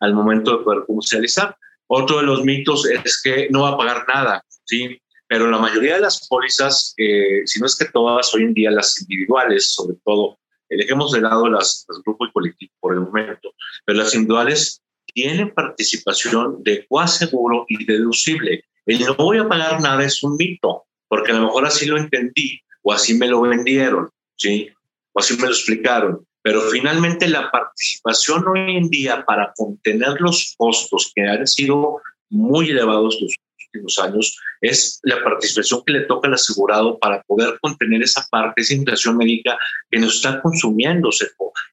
al 0.00 0.14
momento 0.14 0.58
de 0.58 0.64
poder 0.64 0.84
comercializar. 0.86 1.56
Otro 1.88 2.18
de 2.18 2.24
los 2.24 2.44
mitos 2.44 2.84
es 2.86 3.20
que 3.22 3.48
no 3.50 3.62
va 3.62 3.70
a 3.70 3.76
pagar 3.76 4.04
nada, 4.08 4.44
¿sí? 4.64 5.00
Pero 5.28 5.50
la 5.50 5.58
mayoría 5.58 5.94
de 5.94 6.00
las 6.00 6.26
pólizas, 6.28 6.94
eh, 6.98 7.42
si 7.46 7.60
no 7.60 7.66
es 7.66 7.76
que 7.76 7.86
todas 7.86 8.32
hoy 8.34 8.42
en 8.42 8.54
día, 8.54 8.70
las 8.70 9.00
individuales, 9.00 9.72
sobre 9.72 9.96
todo 10.04 10.38
dejemos 10.68 11.12
de 11.12 11.20
lado 11.20 11.48
las, 11.48 11.84
los 11.88 12.02
grupos 12.02 12.30
colectivos 12.32 12.74
por 12.80 12.94
el 12.94 13.00
momento, 13.00 13.52
pero 13.84 13.98
las 13.98 14.14
individuales 14.14 14.82
tienen 15.12 15.54
participación 15.54 16.62
de 16.62 16.86
coaseguro 16.86 17.64
y 17.68 17.84
deducible. 17.84 18.64
El 18.84 19.00
no 19.00 19.14
voy 19.14 19.38
a 19.38 19.48
pagar 19.48 19.80
nada 19.80 20.04
es 20.04 20.22
un 20.22 20.36
mito, 20.36 20.84
porque 21.08 21.32
a 21.32 21.36
lo 21.36 21.46
mejor 21.46 21.66
así 21.66 21.86
lo 21.86 21.96
entendí 21.96 22.60
o 22.82 22.92
así 22.92 23.14
me 23.14 23.26
lo 23.26 23.40
vendieron, 23.40 24.10
¿sí? 24.36 24.70
O 25.12 25.20
así 25.20 25.36
me 25.36 25.44
lo 25.44 25.48
explicaron. 25.48 26.26
Pero 26.42 26.60
finalmente 26.60 27.26
la 27.26 27.50
participación 27.50 28.46
hoy 28.46 28.76
en 28.76 28.88
día 28.88 29.24
para 29.24 29.52
contener 29.56 30.20
los 30.20 30.54
costos 30.56 31.10
que 31.14 31.22
han 31.22 31.46
sido 31.46 32.00
muy 32.30 32.70
elevados 32.70 33.18
los 33.20 33.34
últimos 33.76 33.98
años 33.98 34.38
es 34.60 34.98
la 35.02 35.22
participación 35.22 35.82
que 35.84 35.92
le 35.92 36.00
toca 36.00 36.28
al 36.28 36.34
asegurado 36.34 36.98
para 36.98 37.22
poder 37.22 37.58
contener 37.60 38.02
esa 38.02 38.26
parte, 38.30 38.62
esa 38.62 38.74
inflación 38.74 39.16
médica 39.16 39.58
que 39.90 39.98
nos 39.98 40.16
está 40.16 40.40
consumiendo. 40.42 41.10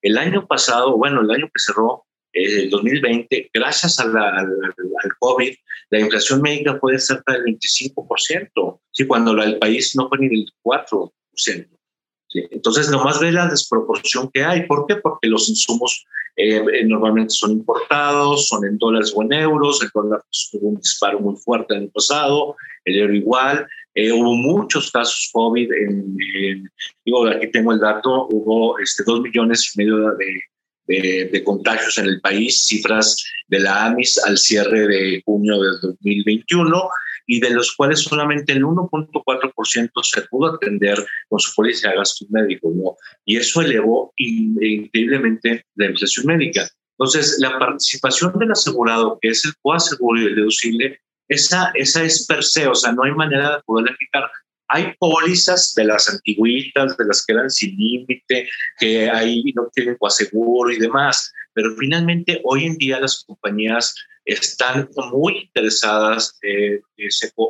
El 0.01 0.17
año 0.17 0.45
pasado, 0.47 0.97
bueno, 0.97 1.21
el 1.21 1.31
año 1.31 1.45
que 1.45 1.59
cerró, 1.59 2.05
el 2.33 2.69
2020, 2.69 3.51
gracias 3.53 3.99
al, 3.99 4.13
COVID, 5.19 5.53
la 5.91 5.99
inflación 5.99 6.41
médica 6.41 6.77
fue 6.79 6.93
de 6.93 6.99
cerca 6.99 7.33
del 7.33 7.43
25%, 7.43 8.79
¿sí? 8.91 9.05
cuando 9.05 9.33
la, 9.33 9.45
el 9.45 9.59
país 9.59 9.95
no 9.95 10.09
fue 10.09 10.17
ni 10.19 10.29
del 10.29 10.45
4%. 10.63 11.72
Entonces, 12.33 12.89
nomás 12.89 13.19
ve 13.19 13.31
la 13.31 13.47
desproporción 13.47 14.29
que 14.31 14.43
hay. 14.43 14.65
¿Por 14.65 14.85
qué? 14.87 14.95
Porque 14.97 15.27
los 15.27 15.49
insumos 15.49 16.05
eh, 16.35 16.83
normalmente 16.85 17.33
son 17.33 17.51
importados, 17.51 18.47
son 18.47 18.65
en 18.65 18.77
dólares 18.77 19.13
o 19.15 19.21
en 19.21 19.33
euros, 19.33 19.83
el 19.83 19.89
dólar 19.93 20.23
tuvo 20.51 20.69
un 20.69 20.77
disparo 20.77 21.19
muy 21.19 21.35
fuerte 21.35 21.75
en 21.75 21.83
el 21.83 21.89
pasado, 21.89 22.55
el 22.85 22.99
euro 22.99 23.13
igual, 23.13 23.67
eh, 23.93 24.11
hubo 24.11 24.33
muchos 24.33 24.89
casos 24.89 25.29
COVID, 25.31 25.71
en, 25.71 26.17
en, 26.35 26.71
aquí 27.29 27.51
tengo 27.51 27.71
el 27.71 27.79
dato, 27.79 28.27
hubo 28.31 28.79
este, 28.79 29.03
dos 29.05 29.21
millones 29.21 29.71
y 29.75 29.77
medio 29.77 30.11
de, 30.15 30.41
de, 30.87 31.29
de, 31.31 31.43
contagios 31.43 31.99
en 31.99 32.05
el 32.05 32.19
país, 32.19 32.65
cifras 32.65 33.23
de 33.47 33.59
la 33.59 33.85
AMIS 33.85 34.17
al 34.25 34.39
cierre 34.39 34.87
de 34.87 35.21
junio 35.23 35.61
del 35.61 35.79
2021, 35.81 36.89
y 37.25 37.39
de 37.39 37.51
los 37.51 37.75
cuales 37.75 37.99
solamente 37.99 38.53
el 38.53 38.63
1.4% 38.63 39.91
se 40.03 40.21
pudo 40.23 40.55
atender 40.55 40.97
con 41.29 41.39
su 41.39 41.53
póliza 41.55 41.89
de 41.89 41.97
gastos 41.97 42.29
médicos, 42.29 42.73
¿no? 42.75 42.95
Y 43.25 43.37
eso 43.37 43.61
elevó 43.61 44.13
increíblemente 44.17 45.65
la 45.75 45.87
inflación 45.87 46.25
médica. 46.25 46.69
Entonces, 46.97 47.37
la 47.39 47.57
participación 47.57 48.37
del 48.37 48.51
asegurado, 48.51 49.17
que 49.21 49.29
es 49.29 49.43
el 49.45 49.53
coaseguro 49.61 50.21
y 50.21 50.25
el 50.25 50.35
deducible, 50.35 50.99
esa, 51.27 51.71
esa 51.73 52.03
es 52.03 52.25
per 52.27 52.43
se, 52.43 52.67
o 52.67 52.75
sea, 52.75 52.91
no 52.91 53.03
hay 53.03 53.11
manera 53.11 53.55
de 53.55 53.63
poderla 53.63 53.91
explicar. 53.91 54.29
Hay 54.69 54.93
pólizas 54.99 55.73
de 55.75 55.85
las 55.85 56.09
antiguitas, 56.09 56.97
de 56.97 57.05
las 57.05 57.25
que 57.25 57.33
eran 57.33 57.49
sin 57.49 57.75
límite, 57.75 58.47
que 58.79 59.09
ahí 59.09 59.43
no 59.55 59.69
tienen 59.73 59.95
coaseguro 59.97 60.71
y 60.71 60.79
demás, 60.79 61.31
pero 61.53 61.75
finalmente 61.77 62.41
hoy 62.43 62.65
en 62.65 62.77
día 62.77 62.99
las 62.99 63.23
compañías 63.25 63.95
están 64.25 64.89
muy 65.11 65.37
interesadas 65.39 66.37
eh, 66.41 66.81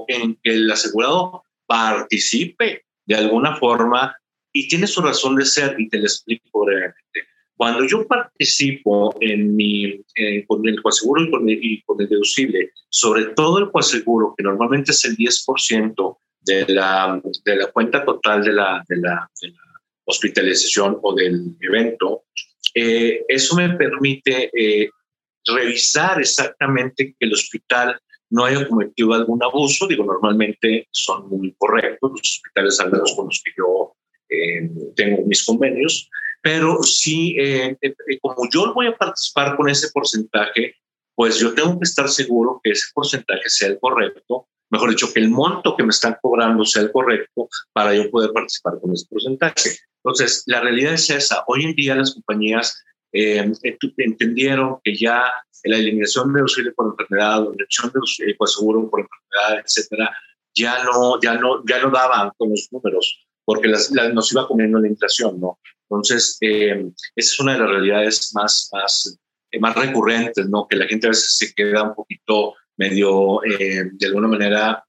en 0.07 0.35
que 0.41 0.51
el 0.51 0.71
asegurado 0.71 1.43
participe 1.65 2.85
de 3.05 3.15
alguna 3.15 3.55
forma 3.57 4.15
y 4.51 4.67
tiene 4.67 4.87
su 4.87 5.01
razón 5.01 5.35
de 5.35 5.45
ser 5.45 5.75
y 5.79 5.89
te 5.89 5.97
lo 5.97 6.03
explico 6.03 6.65
brevemente. 6.65 7.27
Cuando 7.55 7.85
yo 7.85 8.07
participo 8.07 9.15
en 9.21 9.55
mi, 9.55 10.01
eh, 10.15 10.45
con 10.47 10.67
el 10.67 10.81
coaseguro 10.81 11.23
y 11.23 11.31
con 11.31 11.49
el, 11.49 11.63
y 11.63 11.81
con 11.83 12.01
el 12.01 12.09
deducible, 12.09 12.71
sobre 12.89 13.25
todo 13.35 13.59
el 13.59 13.71
coaseguro, 13.71 14.33
que 14.37 14.43
normalmente 14.43 14.91
es 14.91 15.05
el 15.05 15.15
10% 15.15 16.17
de 16.41 16.65
la, 16.67 17.21
de 17.45 17.55
la 17.55 17.67
cuenta 17.67 18.03
total 18.03 18.43
de 18.43 18.53
la, 18.53 18.83
de 18.87 18.97
la, 18.97 19.29
de 19.41 19.49
la 19.49 19.61
hospitalización 20.05 20.99
o 21.01 21.13
del 21.15 21.55
evento, 21.61 22.23
eh, 22.73 23.23
eso 23.27 23.55
me 23.55 23.69
permite 23.75 24.49
eh, 24.53 24.89
revisar 25.45 26.19
exactamente 26.19 27.15
que 27.19 27.25
el 27.25 27.33
hospital 27.33 27.99
no 28.29 28.45
haya 28.45 28.67
cometido 28.67 29.13
algún 29.13 29.43
abuso. 29.43 29.87
Digo, 29.87 30.05
normalmente 30.05 30.87
son 30.91 31.29
muy 31.29 31.53
correctos 31.57 32.11
los 32.11 32.21
hospitales, 32.21 32.79
al 32.79 32.91
menos 32.91 33.13
con 33.15 33.25
los 33.25 33.41
que 33.43 33.51
yo 33.57 33.95
eh, 34.29 34.69
tengo 34.95 35.23
mis 35.25 35.45
convenios, 35.45 36.09
pero 36.41 36.81
sí, 36.83 37.35
eh, 37.39 37.77
eh, 37.81 37.93
como 38.21 38.49
yo 38.49 38.73
voy 38.73 38.87
a 38.87 38.97
participar 38.97 39.55
con 39.55 39.69
ese 39.69 39.89
porcentaje, 39.93 40.75
pues 41.15 41.39
yo 41.39 41.53
tengo 41.53 41.77
que 41.79 41.83
estar 41.83 42.09
seguro 42.09 42.59
que 42.63 42.71
ese 42.71 42.87
porcentaje 42.93 43.47
sea 43.47 43.69
el 43.69 43.79
correcto, 43.79 44.47
mejor 44.71 44.89
dicho, 44.89 45.13
que 45.13 45.19
el 45.19 45.29
monto 45.29 45.77
que 45.77 45.83
me 45.83 45.89
están 45.89 46.17
cobrando 46.21 46.65
sea 46.65 46.81
el 46.81 46.91
correcto 46.91 47.47
para 47.71 47.93
yo 47.93 48.09
poder 48.09 48.31
participar 48.31 48.79
con 48.81 48.91
ese 48.93 49.05
porcentaje. 49.07 49.77
Entonces, 50.03 50.43
la 50.47 50.59
realidad 50.61 50.93
es 50.93 51.09
esa. 51.11 51.43
Hoy 51.47 51.63
en 51.63 51.75
día 51.75 51.95
las 51.95 52.13
compañías 52.15 52.83
eh, 53.13 53.51
entendieron 53.97 54.79
que 54.83 54.95
ya 54.95 55.31
la 55.63 55.77
eliminación 55.77 56.33
de 56.33 56.41
auxilio 56.41 56.73
por 56.75 56.87
enfermedad, 56.87 57.39
la 57.39 57.47
eliminación 57.49 57.91
de 57.93 58.35
pues, 58.35 58.53
seguro 58.53 58.89
por 58.89 59.01
enfermedad, 59.01 59.63
etcétera, 59.63 60.15
ya 60.55 60.83
no, 60.83 61.19
ya 61.21 61.35
no, 61.35 61.63
ya 61.65 61.81
no 61.81 61.89
daban 61.89 62.31
con 62.37 62.49
los 62.49 62.67
números, 62.71 63.25
porque 63.45 63.67
las, 63.67 63.91
nos 63.91 64.31
iba 64.31 64.47
comiendo 64.47 64.79
la 64.79 64.87
inflación, 64.87 65.39
¿no? 65.39 65.59
Entonces, 65.89 66.37
eh, 66.41 66.85
esa 67.15 67.33
es 67.33 67.39
una 67.39 67.53
de 67.53 67.59
las 67.59 67.69
realidades 67.69 68.31
más, 68.33 68.69
más, 68.73 69.17
eh, 69.51 69.59
más 69.59 69.75
recurrentes, 69.75 70.49
¿no? 70.49 70.67
Que 70.67 70.75
la 70.75 70.87
gente 70.87 71.07
a 71.07 71.11
veces 71.11 71.37
se 71.37 71.53
queda 71.53 71.83
un 71.83 71.95
poquito 71.95 72.55
medio, 72.77 73.43
eh, 73.43 73.89
de 73.93 74.07
alguna 74.07 74.27
manera, 74.27 74.83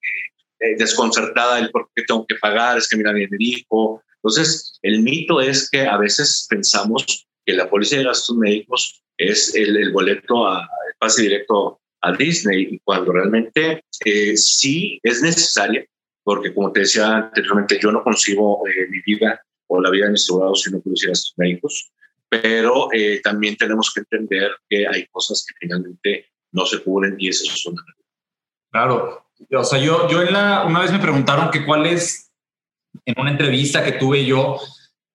eh, 0.58 0.76
desconcertada 0.78 1.56
del 1.56 1.70
por 1.70 1.90
qué 1.94 2.02
tengo 2.06 2.26
que 2.26 2.37
pagar, 2.37 2.78
es 2.78 2.88
que 2.88 2.96
mira, 2.96 3.12
nadie 3.12 3.28
me 3.28 3.37
dijo. 3.37 4.02
Entonces, 4.16 4.78
el 4.82 5.02
mito 5.02 5.40
es 5.40 5.68
que 5.68 5.82
a 5.82 5.98
veces 5.98 6.46
pensamos 6.48 7.26
que 7.44 7.52
la 7.52 7.68
póliza 7.68 7.96
de 7.96 8.04
gastos 8.04 8.37
médicos 8.37 9.02
es 9.16 9.54
el, 9.54 9.76
el 9.76 9.92
boleto, 9.92 10.46
a, 10.46 10.61
el 10.61 10.94
pase 10.98 11.22
directo 11.22 11.80
a 12.00 12.12
Disney, 12.12 12.80
cuando 12.85 13.12
realmente 13.12 13.83
eh, 14.04 14.37
sí 14.37 15.00
es 15.02 15.22
necesaria, 15.22 15.87
porque 16.22 16.52
como 16.52 16.72
te 16.72 16.80
decía 16.80 17.16
anteriormente, 17.16 17.78
yo 17.80 17.90
no 17.90 18.02
concibo 18.02 18.66
eh, 18.68 18.88
mi 18.90 19.00
vida 19.00 19.42
o 19.68 19.80
la 19.80 19.90
vida 19.90 20.07
de 20.07 20.12
mis 20.12 20.22
asegurados 20.22 20.62
si 20.62 20.70
no 20.70 20.80
pudiera 20.80 21.11
gastos 21.11 21.35
médicos, 21.37 21.92
pero 22.28 22.88
eh, 22.92 23.20
también 23.22 23.57
tenemos 23.57 23.92
que 23.92 24.00
entender 24.00 24.50
que 24.68 24.87
hay 24.87 25.07
cosas 25.07 25.44
que 25.46 25.54
finalmente 25.59 26.26
no 26.52 26.66
se 26.66 26.83
cubren 26.83 27.16
y 27.18 27.28
eso 27.28 27.44
es 27.44 27.66
una 27.66 27.83
Claro, 28.70 29.24
o 29.52 29.64
sea, 29.64 29.78
yo, 29.78 30.09
yo 30.09 30.22
en 30.22 30.33
la, 30.33 30.64
una 30.64 30.80
vez 30.80 30.90
me 30.90 30.98
preguntaron 30.98 31.50
que 31.50 31.64
cuál 31.64 31.87
es, 31.87 32.33
en 33.04 33.14
una 33.18 33.30
entrevista 33.30 33.85
que 33.85 33.92
tuve 33.92 34.24
yo, 34.24 34.59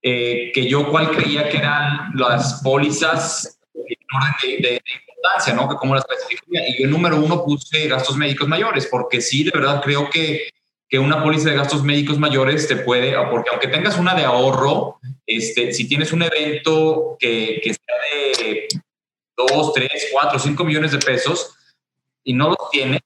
eh, 0.01 0.51
que 0.53 0.67
yo 0.67 0.89
cuál 0.89 1.11
creía 1.11 1.49
que 1.49 1.57
eran 1.57 2.11
las 2.15 2.61
pólizas 2.63 3.59
de, 3.73 4.81
importancia, 5.15 5.53
¿no? 5.53 5.67
Que 5.67 5.75
cómo 5.75 5.95
las 5.95 6.05
clasificaría. 6.05 6.69
Y 6.69 6.79
yo 6.79 6.85
el 6.85 6.91
número 6.91 7.17
uno 7.17 7.43
puse 7.43 7.87
gastos 7.87 8.15
médicos 8.15 8.47
mayores, 8.47 8.87
porque 8.87 9.21
sí, 9.21 9.43
de 9.43 9.51
verdad 9.51 9.81
creo 9.83 10.09
que, 10.09 10.49
que 10.87 10.99
una 10.99 11.21
póliza 11.21 11.49
de 11.49 11.55
gastos 11.55 11.83
médicos 11.83 12.17
mayores 12.17 12.67
te 12.67 12.77
puede, 12.77 13.13
porque 13.29 13.49
aunque 13.51 13.67
tengas 13.67 13.97
una 13.97 14.15
de 14.15 14.23
ahorro, 14.23 14.99
este, 15.25 15.73
si 15.73 15.87
tienes 15.87 16.13
un 16.13 16.23
evento 16.23 17.17
que, 17.19 17.59
que 17.63 17.73
sea 17.73 17.95
de 18.41 18.67
2, 19.35 19.73
3, 19.73 19.89
4, 20.11 20.39
5 20.39 20.63
millones 20.63 20.91
de 20.91 20.99
pesos 20.99 21.55
y 22.23 22.33
no 22.33 22.49
los 22.49 22.69
tienes, 22.71 23.01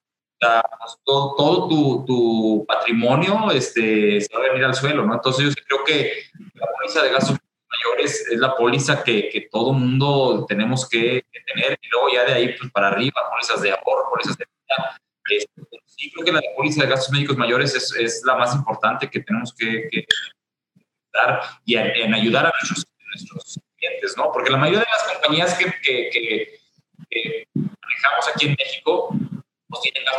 pues, 0.79 0.97
todo, 1.03 1.35
todo 1.35 1.67
tu, 1.67 2.05
tu, 2.05 2.65
patrimonio 2.67 3.51
este, 3.51 4.21
se 4.21 4.33
va 4.33 4.39
a 4.39 4.49
venir 4.49 4.65
al 4.65 4.75
suelo, 4.75 5.05
¿no? 5.05 5.13
Entonces 5.13 5.45
yo 5.45 5.51
sí 5.51 5.61
creo 5.67 5.83
que 5.83 6.23
la 6.55 6.67
póliza 6.67 7.03
de 7.03 7.11
gastos 7.11 7.37
mayores 7.69 8.27
es 8.31 8.39
la 8.39 8.55
póliza 8.55 9.03
que, 9.03 9.29
que 9.29 9.47
todo 9.51 9.73
mundo 9.73 10.45
tenemos 10.47 10.87
que, 10.87 11.25
tener 11.45 11.77
y 11.81 11.89
luego 11.89 12.07
ya 12.13 12.23
de 12.23 12.33
ahí 12.33 12.55
pues, 12.57 12.71
para 12.71 12.87
arriba, 12.87 13.21
pólizas 13.29 13.61
de 13.61 13.71
ahorro, 13.71 14.09
pólizas 14.09 14.37
de 14.37 14.45
vida. 14.45 14.97
Este, 15.29 15.61
sí 15.85 16.11
creo 16.11 16.25
que 16.25 16.31
la 16.31 16.41
póliza 16.55 16.83
de 16.83 16.89
gastos 16.89 17.11
médicos 17.11 17.37
mayores 17.37 17.75
es, 17.75 17.93
es 17.95 18.23
la 18.25 18.35
más 18.35 18.55
importante 18.55 19.09
que 19.09 19.19
tenemos 19.19 19.53
que, 19.53 19.87
que 19.91 20.05
dar 21.13 21.41
y 21.65 21.75
en, 21.75 21.87
en 21.87 22.13
ayudar 22.13 22.45
a 22.47 22.51
nuestros, 22.51 22.85
nuestros, 23.07 23.59
clientes, 23.77 24.15
¿no? 24.17 24.31
Porque 24.31 24.49
la 24.49 24.57
mayoría 24.57 24.79
de 24.79 24.85
las 24.89 25.13
compañías 25.13 25.57
que, 25.57 25.65
que, 25.81 26.59
manejamos 27.53 28.29
aquí 28.33 28.47
en 28.47 28.55
México 28.57 29.15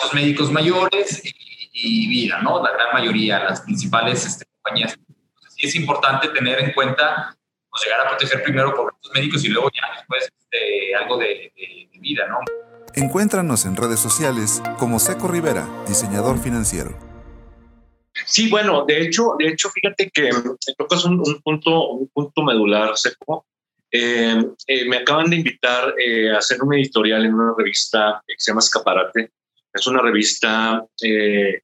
gastos 0.05 0.15
médicos 0.15 0.51
mayores 0.51 1.23
y, 1.25 1.33
y, 1.73 2.09
vida, 2.09 2.41
¿no? 2.43 2.63
La 2.63 2.73
gran 2.73 2.93
mayoría, 2.93 3.45
las 3.45 3.61
principales 3.63 4.25
este, 4.27 4.45
compañías. 4.47 4.97
Entonces, 5.09 5.55
sí 5.57 5.67
es 5.67 5.75
importante 5.77 6.29
tener 6.29 6.61
en 6.61 6.73
cuenta, 6.73 7.37
pues 7.71 7.85
llegar 7.85 8.07
a 8.07 8.09
proteger 8.11 8.43
primero 8.43 8.75
por 8.75 8.93
gastos 8.93 9.13
médicos 9.15 9.45
y 9.45 9.49
luego 9.49 9.71
ya 9.75 9.97
después 9.97 10.25
este, 10.25 10.95
algo 10.95 11.19
de, 11.19 11.53
de, 11.57 11.89
de, 11.93 11.99
vida, 12.01 12.27
¿no? 12.29 12.39
Encuéntranos 12.95 13.65
en 13.65 13.77
redes 13.77 13.99
sociales 13.99 14.63
como 14.79 14.99
Seco 14.99 15.27
Rivera, 15.29 15.69
diseñador 15.89 16.39
financiero. 16.39 16.97
Sí, 18.27 18.49
bueno, 18.49 18.85
de 18.87 19.03
hecho, 19.03 19.35
de 19.39 19.49
hecho, 19.49 19.69
fíjate 19.71 20.09
que 20.11 20.31
tocas 20.79 21.05
un, 21.05 21.19
un 21.19 21.41
punto, 21.43 21.89
un 21.89 22.09
punto 22.09 22.43
medular, 22.43 22.97
Seco. 22.97 23.47
Eh, 23.91 24.45
eh, 24.67 24.89
me 24.89 24.99
acaban 24.99 25.31
de 25.31 25.37
invitar 25.37 25.95
eh, 25.99 26.33
a 26.33 26.39
hacer 26.39 26.61
un 26.63 26.75
editorial 26.75 27.25
en 27.27 27.35
una 27.35 27.55
revista 27.57 28.23
que 28.27 28.35
se 28.39 28.51
llama 28.51 28.59
Escaparate, 28.59 29.31
es 29.75 29.87
una 29.87 30.01
revista, 30.01 30.85
eh, 31.03 31.61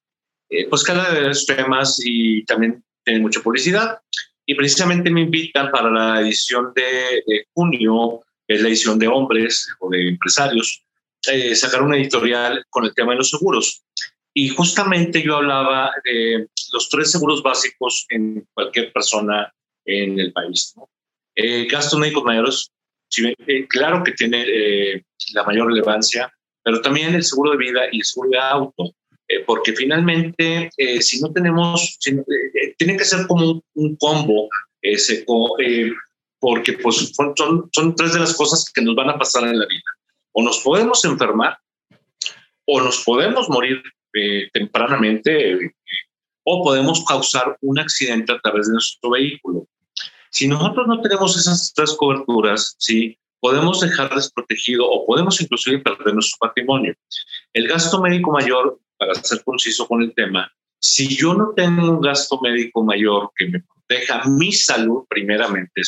eh, 0.50 0.68
pues 0.68 0.82
cada 0.84 1.12
de 1.14 1.28
los 1.28 1.46
temas 1.46 2.00
y 2.04 2.44
también 2.44 2.82
tiene 3.04 3.20
mucha 3.20 3.40
publicidad. 3.40 3.98
y 4.46 4.54
precisamente 4.56 5.10
me 5.10 5.20
invitan 5.20 5.70
para 5.70 5.90
la 5.90 6.20
edición 6.20 6.72
de, 6.74 7.44
junio, 7.54 8.20
que 8.48 8.56
es 8.56 8.62
la 8.62 8.68
edición 8.68 8.98
de 8.98 9.06
hombres 9.06 9.68
o 9.78 9.88
de 9.88 10.08
empresarios, 10.08 10.82
eh, 11.28 11.54
sacar 11.54 11.82
una 11.82 11.96
editorial 11.96 12.64
con 12.68 12.84
el 12.84 12.92
tema 12.92 13.12
de 13.12 13.18
los 13.18 13.30
seguros. 13.30 13.84
Y 14.34 14.48
justamente 14.48 15.22
yo 15.22 15.36
hablaba 15.36 15.92
de 16.04 16.48
los 16.72 16.88
tres 16.88 17.12
seguros 17.12 17.44
básicos 17.44 18.06
en 18.08 18.44
cualquier 18.52 18.92
persona 18.92 19.52
en 19.84 20.18
el 20.18 20.32
país. 20.32 20.72
¿no? 20.76 20.88
Eh, 21.34 21.66
gastos 21.70 21.98
médicos 21.98 22.24
mayores, 22.24 22.70
eh, 23.18 23.66
claro 23.68 24.02
que 24.04 24.12
tiene 24.12 24.44
eh, 24.46 25.04
la 25.32 25.44
mayor 25.44 25.68
relevancia, 25.68 26.32
pero 26.62 26.80
también 26.80 27.14
el 27.14 27.24
seguro 27.24 27.52
de 27.52 27.56
vida 27.58 27.80
y 27.92 27.98
el 27.98 28.04
seguro 28.04 28.30
de 28.30 28.38
auto, 28.38 28.94
porque 29.46 29.72
finalmente, 29.74 30.70
si 31.00 31.20
no 31.20 31.32
tenemos, 31.32 31.98
tiene 32.78 32.96
que 32.96 33.04
ser 33.04 33.26
como 33.26 33.62
un, 33.74 33.96
combo, 33.96 34.48
ese, 34.82 35.24
porque 36.40 36.72
pues, 36.74 37.12
son, 37.14 37.68
son 37.72 37.94
tres 37.94 38.14
de 38.14 38.20
las 38.20 38.34
cosas 38.34 38.64
que 38.74 38.82
nos 38.82 38.96
van 38.96 39.10
a 39.10 39.18
pasar 39.18 39.44
en 39.44 39.58
la 39.58 39.66
vida. 39.66 39.84
O 40.32 40.42
nos 40.42 40.58
podemos 40.60 41.04
enfermar, 41.04 41.58
o 42.66 42.80
nos 42.80 43.04
podemos 43.04 43.48
morir 43.48 43.82
tempranamente, 44.52 45.74
o 46.44 46.64
podemos 46.64 47.04
causar 47.04 47.56
un 47.60 47.78
accidente 47.78 48.32
a 48.32 48.40
través 48.40 48.66
de 48.66 48.72
nuestro 48.72 49.10
vehículo. 49.10 49.66
Si 50.30 50.46
nosotros 50.46 50.86
no 50.86 51.00
tenemos 51.00 51.36
esas 51.36 51.72
tres 51.74 51.94
coberturas, 51.96 52.74
¿sí? 52.78 53.18
Podemos 53.40 53.80
dejar 53.80 54.14
desprotegido 54.14 54.88
o 54.88 55.06
podemos 55.06 55.40
inclusive 55.40 55.78
perder 55.78 56.14
nuestro 56.14 56.38
patrimonio. 56.40 56.94
El 57.52 57.68
gasto 57.68 58.00
médico 58.00 58.30
mayor, 58.30 58.78
para 58.96 59.14
ser 59.14 59.42
conciso 59.44 59.86
con 59.88 60.02
el 60.02 60.14
tema, 60.14 60.50
si 60.78 61.08
yo 61.08 61.34
no 61.34 61.52
tengo 61.54 61.90
un 61.90 62.00
gasto 62.00 62.40
médico 62.40 62.84
mayor 62.84 63.30
que 63.36 63.48
me 63.48 63.60
proteja 63.60 64.28
mi 64.28 64.52
salud, 64.52 65.04
primeramente, 65.08 65.82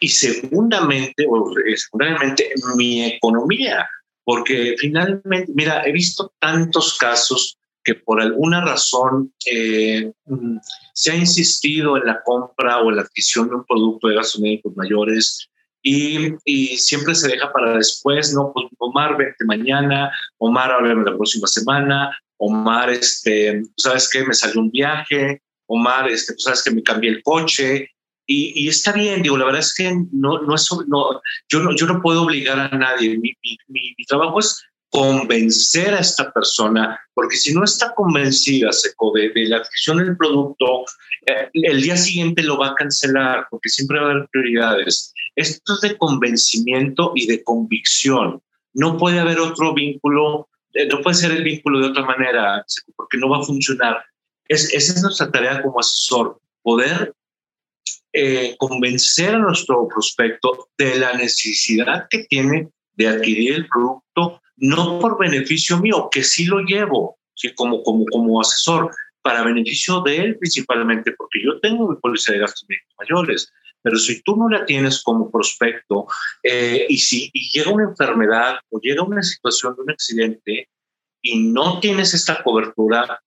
y 0.00 0.08
segundamente, 0.08 1.26
o 1.28 1.56
eh, 1.60 1.76
segundamente, 1.76 2.52
mi 2.76 3.04
economía, 3.04 3.88
porque 4.24 4.74
finalmente, 4.78 5.52
mira, 5.54 5.86
he 5.86 5.92
visto 5.92 6.32
tantos 6.40 6.98
casos 6.98 7.58
que 7.84 7.94
por 7.94 8.20
alguna 8.20 8.64
razón 8.64 9.32
eh, 9.46 10.12
mm, 10.26 10.58
se 10.92 11.12
ha 11.12 11.16
insistido 11.16 11.96
en 11.96 12.06
la 12.06 12.22
compra 12.22 12.80
o 12.80 12.90
en 12.90 12.96
la 12.96 13.02
adquisición 13.02 13.48
de 13.48 13.56
un 13.56 13.64
producto 13.64 14.08
de 14.08 14.16
gastos 14.16 14.40
médicos 14.40 14.76
mayores 14.76 15.48
y, 15.82 16.34
y, 16.44 16.76
siempre 16.78 17.14
se 17.14 17.28
deja 17.28 17.52
para 17.52 17.76
después, 17.76 18.32
¿no? 18.34 18.52
Pues 18.52 18.66
Omar, 18.78 19.16
vente 19.16 19.44
mañana, 19.44 20.12
Omar, 20.38 20.70
háblame 20.70 21.04
la 21.04 21.16
próxima 21.16 21.48
semana, 21.48 22.16
Omar, 22.36 22.90
este, 22.90 23.62
¿sabes 23.76 24.08
qué? 24.10 24.24
Me 24.24 24.34
salió 24.34 24.60
un 24.60 24.70
viaje, 24.70 25.42
Omar, 25.66 26.08
este, 26.08 26.34
¿sabes 26.38 26.62
que 26.62 26.70
me 26.70 26.82
cambié 26.82 27.10
el 27.10 27.22
coche? 27.22 27.90
Y, 28.26 28.52
y, 28.54 28.68
está 28.68 28.92
bien, 28.92 29.22
digo, 29.22 29.36
la 29.36 29.46
verdad 29.46 29.60
es 29.60 29.74
que 29.74 29.92
no, 30.12 30.40
no 30.42 30.54
es, 30.54 30.68
no, 30.86 31.20
yo, 31.48 31.60
no, 31.60 31.74
yo 31.74 31.86
no 31.86 32.00
puedo 32.00 32.22
obligar 32.22 32.58
a 32.58 32.76
nadie. 32.76 33.18
Mi, 33.18 33.32
mi, 33.42 33.94
mi 33.98 34.04
trabajo 34.06 34.38
es 34.38 34.62
convencer 34.92 35.94
a 35.94 36.00
esta 36.00 36.30
persona, 36.32 37.00
porque 37.14 37.36
si 37.36 37.54
no 37.54 37.64
está 37.64 37.94
convencida 37.94 38.68
de, 38.68 39.30
de 39.30 39.48
la 39.48 39.56
adquisición 39.56 39.96
del 39.96 40.18
producto, 40.18 40.84
eh, 41.26 41.48
el 41.54 41.80
día 41.80 41.96
siguiente 41.96 42.42
lo 42.42 42.58
va 42.58 42.68
a 42.68 42.74
cancelar, 42.74 43.46
porque 43.50 43.70
siempre 43.70 43.98
va 43.98 44.08
a 44.08 44.10
haber 44.10 44.28
prioridades. 44.30 45.14
Esto 45.34 45.74
es 45.74 45.80
de 45.80 45.96
convencimiento 45.96 47.12
y 47.14 47.26
de 47.26 47.42
convicción. 47.42 48.42
No 48.74 48.98
puede 48.98 49.18
haber 49.18 49.40
otro 49.40 49.72
vínculo, 49.72 50.50
eh, 50.74 50.86
no 50.86 51.00
puede 51.00 51.16
ser 51.16 51.30
el 51.30 51.42
vínculo 51.42 51.80
de 51.80 51.86
otra 51.86 52.04
manera, 52.04 52.62
porque 52.94 53.16
no 53.16 53.30
va 53.30 53.38
a 53.38 53.44
funcionar. 53.44 54.04
Es, 54.46 54.74
esa 54.74 54.92
es 54.92 55.02
nuestra 55.02 55.30
tarea 55.30 55.62
como 55.62 55.80
asesor, 55.80 56.38
poder 56.60 57.14
eh, 58.12 58.56
convencer 58.58 59.36
a 59.36 59.38
nuestro 59.38 59.88
prospecto 59.88 60.68
de 60.76 60.96
la 60.96 61.14
necesidad 61.14 62.08
que 62.10 62.24
tiene 62.24 62.68
de 62.92 63.08
adquirir 63.08 63.54
el 63.54 63.68
producto 63.68 64.42
no 64.56 64.98
por 65.00 65.18
beneficio 65.18 65.78
mío, 65.78 66.08
que 66.10 66.22
sí 66.22 66.46
lo 66.46 66.60
llevo, 66.60 67.18
¿sí? 67.34 67.54
como, 67.54 67.82
como, 67.82 68.04
como 68.06 68.40
asesor, 68.40 68.90
para 69.22 69.44
beneficio 69.44 70.00
de 70.00 70.16
él 70.16 70.38
principalmente, 70.38 71.12
porque 71.12 71.42
yo 71.42 71.60
tengo 71.60 71.88
mi 71.88 71.96
póliza 71.96 72.32
de 72.32 72.40
gastos 72.40 72.66
médicos 72.68 72.94
mayores, 72.98 73.52
pero 73.80 73.96
si 73.96 74.22
tú 74.22 74.36
no 74.36 74.48
la 74.48 74.64
tienes 74.64 75.02
como 75.02 75.30
prospecto 75.30 76.06
eh, 76.42 76.86
y 76.88 76.98
si 76.98 77.30
llega 77.52 77.72
una 77.72 77.84
enfermedad 77.84 78.56
o 78.70 78.80
llega 78.80 79.02
una 79.02 79.22
situación 79.22 79.74
de 79.76 79.82
un 79.82 79.90
accidente 79.90 80.68
y 81.20 81.38
no 81.38 81.80
tienes 81.80 82.14
esta 82.14 82.42
cobertura, 82.42 83.20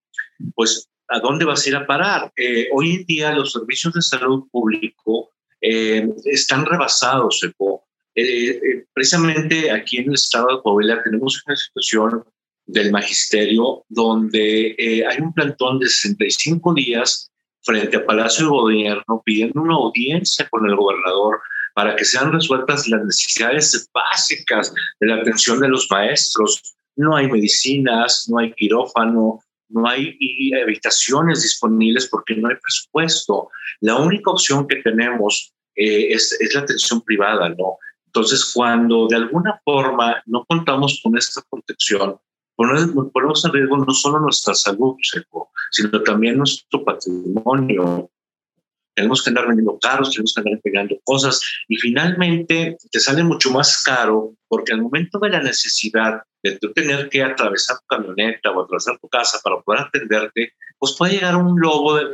pues 0.54 0.90
¿a 1.08 1.20
dónde 1.20 1.46
vas 1.46 1.66
a 1.66 1.70
ir 1.70 1.76
a 1.76 1.88
parar? 1.88 2.32
Eh, 2.36 2.68
hoy 2.74 2.96
en 2.96 3.06
día 3.06 3.34
los 3.34 3.52
servicios 3.54 3.94
de 3.94 4.02
salud 4.02 4.48
público 4.52 5.32
eh, 5.62 6.08
están 6.26 6.66
rebasados, 6.66 7.42
Epo. 7.44 7.85
Eh, 8.16 8.50
eh, 8.50 8.86
precisamente 8.94 9.70
aquí 9.70 9.98
en 9.98 10.08
el 10.08 10.14
estado 10.14 10.48
de 10.48 10.62
Coahuila 10.62 11.04
tenemos 11.04 11.44
una 11.46 11.56
situación 11.58 12.24
del 12.66 12.90
magisterio 12.92 13.84
donde 13.90 14.74
eh, 14.78 15.06
hay 15.06 15.20
un 15.20 15.34
plantón 15.34 15.80
de 15.80 15.88
65 15.88 16.74
días 16.74 17.30
frente 17.62 17.98
a 17.98 18.06
Palacio 18.06 18.46
de 18.46 18.52
Gobierno 18.52 19.22
pidiendo 19.26 19.62
una 19.62 19.76
audiencia 19.76 20.48
con 20.50 20.68
el 20.68 20.78
gobernador 20.78 21.42
para 21.74 21.96
que 21.98 22.06
sean 22.06 22.32
resueltas 22.32 22.88
las 22.88 23.04
necesidades 23.04 23.90
básicas 23.94 24.74
de 25.02 25.08
la 25.08 25.16
atención 25.16 25.60
de 25.60 25.68
los 25.68 25.88
maestros. 25.92 26.62
No 26.96 27.18
hay 27.18 27.30
medicinas, 27.30 28.28
no 28.30 28.40
hay 28.40 28.54
quirófano, 28.54 29.42
no 29.68 29.88
hay 29.90 30.18
habitaciones 30.64 31.44
disponibles 31.44 32.08
porque 32.08 32.36
no 32.36 32.48
hay 32.48 32.56
presupuesto. 32.56 33.50
La 33.82 33.98
única 33.98 34.32
opción 34.32 34.68
que 34.68 34.78
tenemos 34.78 35.54
es, 35.76 36.38
es, 36.40 36.54
la 36.54 36.62
atención 36.62 37.02
privada, 37.02 37.50
¿no? 37.50 37.78
Entonces, 38.16 38.50
cuando 38.54 39.08
de 39.10 39.18
alguna 39.18 39.60
forma 39.66 40.24
no 40.26 40.46
contamos 40.46 41.02
con 41.04 41.18
esta 41.18 41.42
protección, 41.50 42.16
ponemos 42.56 43.44
en 43.44 43.52
riesgo 43.52 43.78
no 43.78 43.94
solo 43.94 44.22
nuestra 44.22 44.54
salud, 44.54 44.96
sino 45.70 46.02
también 46.02 46.38
nuestro 46.38 46.86
patrimonio. 46.86 48.10
Tenemos 48.96 49.22
que 49.22 49.32
andar 49.32 49.48
vendiendo 49.48 49.78
carros, 49.82 50.12
tenemos 50.12 50.34
que 50.34 50.40
andar 50.40 50.62
pegando 50.64 50.96
cosas 51.04 51.42
y 51.68 51.76
finalmente 51.76 52.78
te 52.90 53.00
sale 53.02 53.22
mucho 53.22 53.52
más 53.52 53.84
caro 53.84 54.34
porque 54.48 54.72
al 54.72 54.82
momento 54.82 55.20
de 55.20 55.32
la 55.32 55.42
necesidad 55.42 56.22
de 56.42 56.58
tener 56.74 57.10
que 57.10 57.22
atravesar 57.22 57.80
tu 57.80 57.98
camioneta 57.98 58.52
o 58.52 58.64
atravesar 58.64 58.98
tu 58.98 59.10
casa 59.10 59.42
para 59.44 59.60
poder 59.60 59.82
atenderte, 59.82 60.54
pues 60.80 60.96
puede 60.98 61.16
llegar 61.16 61.36
un 61.36 61.60
lobo, 61.60 61.96
de, 61.96 62.06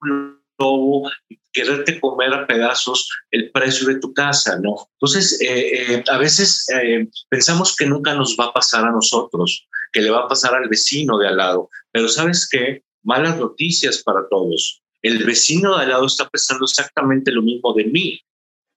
un 0.00 0.41
lobo 0.62 1.10
quererte 1.52 2.00
comer 2.00 2.32
a 2.32 2.46
pedazos 2.46 3.08
el 3.30 3.50
precio 3.50 3.86
de 3.88 4.00
tu 4.00 4.12
casa, 4.14 4.58
¿no? 4.60 4.88
Entonces, 4.94 5.40
eh, 5.40 5.94
eh, 5.94 6.04
a 6.08 6.18
veces 6.18 6.66
eh, 6.70 7.06
pensamos 7.28 7.76
que 7.76 7.86
nunca 7.86 8.14
nos 8.14 8.36
va 8.38 8.46
a 8.46 8.52
pasar 8.52 8.84
a 8.84 8.92
nosotros, 8.92 9.68
que 9.92 10.00
le 10.00 10.10
va 10.10 10.20
a 10.20 10.28
pasar 10.28 10.54
al 10.54 10.68
vecino 10.68 11.18
de 11.18 11.28
al 11.28 11.36
lado, 11.36 11.68
pero 11.90 12.08
¿sabes 12.08 12.48
qué? 12.50 12.82
Malas 13.02 13.36
noticias 13.38 14.02
para 14.02 14.26
todos. 14.30 14.82
El 15.02 15.24
vecino 15.24 15.76
de 15.76 15.84
al 15.84 15.90
lado 15.90 16.06
está 16.06 16.28
pensando 16.28 16.64
exactamente 16.64 17.32
lo 17.32 17.42
mismo 17.42 17.74
de 17.74 17.84
mí, 17.84 18.20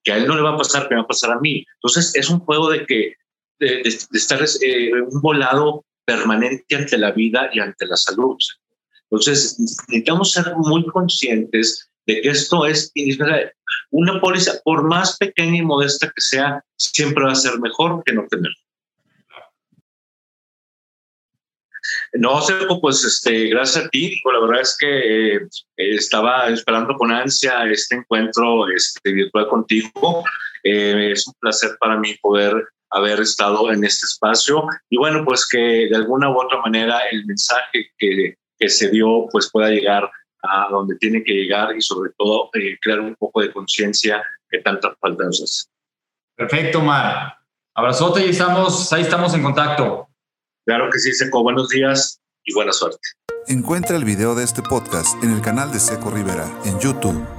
que 0.04 0.12
a 0.12 0.18
él 0.18 0.26
no 0.26 0.36
le 0.36 0.42
va 0.42 0.54
a 0.54 0.58
pasar, 0.58 0.88
que 0.88 0.94
me 0.94 1.00
va 1.00 1.04
a 1.04 1.08
pasar 1.08 1.32
a 1.32 1.40
mí. 1.40 1.64
Entonces, 1.76 2.14
es 2.14 2.28
un 2.28 2.40
juego 2.40 2.70
de 2.70 2.84
que, 2.84 3.14
de, 3.58 3.82
de 3.82 4.18
estar 4.18 4.44
un 5.08 5.20
volado 5.20 5.84
permanente 6.04 6.76
ante 6.76 6.98
la 6.98 7.12
vida 7.12 7.50
y 7.52 7.60
ante 7.60 7.86
la 7.86 7.96
salud. 7.96 8.36
Entonces, 9.10 9.58
necesitamos 9.58 10.32
ser 10.32 10.54
muy 10.56 10.84
conscientes 10.86 11.88
de 12.06 12.20
que 12.20 12.28
esto 12.28 12.66
es 12.66 12.92
una 13.90 14.20
póliza, 14.20 14.60
por 14.64 14.84
más 14.84 15.16
pequeña 15.16 15.58
y 15.58 15.62
modesta 15.62 16.06
que 16.06 16.20
sea, 16.20 16.62
siempre 16.76 17.24
va 17.24 17.32
a 17.32 17.36
ser 17.36 17.58
mejor 17.58 18.02
que 18.04 18.12
no 18.12 18.26
tenerla. 18.28 18.54
No, 22.14 22.40
Sergio, 22.40 22.80
pues 22.80 23.04
este, 23.04 23.48
gracias 23.48 23.84
a 23.84 23.88
ti. 23.88 24.20
La 24.32 24.40
verdad 24.40 24.62
es 24.62 24.76
que 24.78 25.36
eh, 25.36 25.40
estaba 25.76 26.48
esperando 26.48 26.94
con 26.94 27.12
ansia 27.12 27.64
este 27.70 27.96
encuentro 27.96 28.68
este, 28.68 29.12
virtual 29.12 29.48
contigo. 29.48 30.24
Eh, 30.64 31.12
es 31.12 31.26
un 31.26 31.34
placer 31.40 31.76
para 31.78 31.96
mí 31.96 32.14
poder 32.20 32.54
haber 32.90 33.20
estado 33.20 33.70
en 33.70 33.84
este 33.84 34.06
espacio 34.06 34.64
y 34.88 34.96
bueno, 34.96 35.24
pues 35.24 35.46
que 35.46 35.58
de 35.58 35.96
alguna 35.96 36.30
u 36.30 36.40
otra 36.40 36.60
manera 36.60 37.00
el 37.10 37.26
mensaje 37.26 37.90
que, 37.98 38.36
que 38.58 38.68
se 38.68 38.90
dio 38.90 39.26
pues 39.30 39.50
pueda 39.50 39.68
llegar 39.70 40.10
a 40.42 40.68
donde 40.70 40.96
tiene 40.96 41.22
que 41.22 41.32
llegar 41.32 41.76
y 41.76 41.80
sobre 41.80 42.10
todo 42.16 42.50
eh, 42.54 42.78
crear 42.80 43.00
un 43.00 43.14
poco 43.16 43.40
de 43.40 43.52
conciencia 43.52 44.22
que 44.48 44.58
tanta 44.60 44.94
falta 45.00 45.24
nos 45.24 45.42
hace. 45.42 45.68
Perfecto, 46.36 46.80
Mar. 46.80 47.34
Abrazote 47.74 48.26
y 48.26 48.30
estamos, 48.30 48.92
ahí 48.92 49.02
estamos 49.02 49.34
en 49.34 49.42
contacto. 49.42 50.08
Claro 50.64 50.88
que 50.90 50.98
sí, 50.98 51.12
Seco. 51.12 51.42
Buenos 51.42 51.68
días 51.68 52.20
y 52.44 52.54
buena 52.54 52.72
suerte. 52.72 52.98
Encuentra 53.48 53.96
el 53.96 54.04
video 54.04 54.34
de 54.34 54.44
este 54.44 54.62
podcast 54.62 55.22
en 55.22 55.32
el 55.32 55.40
canal 55.40 55.70
de 55.72 55.78
Seco 55.78 56.10
Rivera 56.10 56.50
en 56.64 56.78
YouTube. 56.80 57.35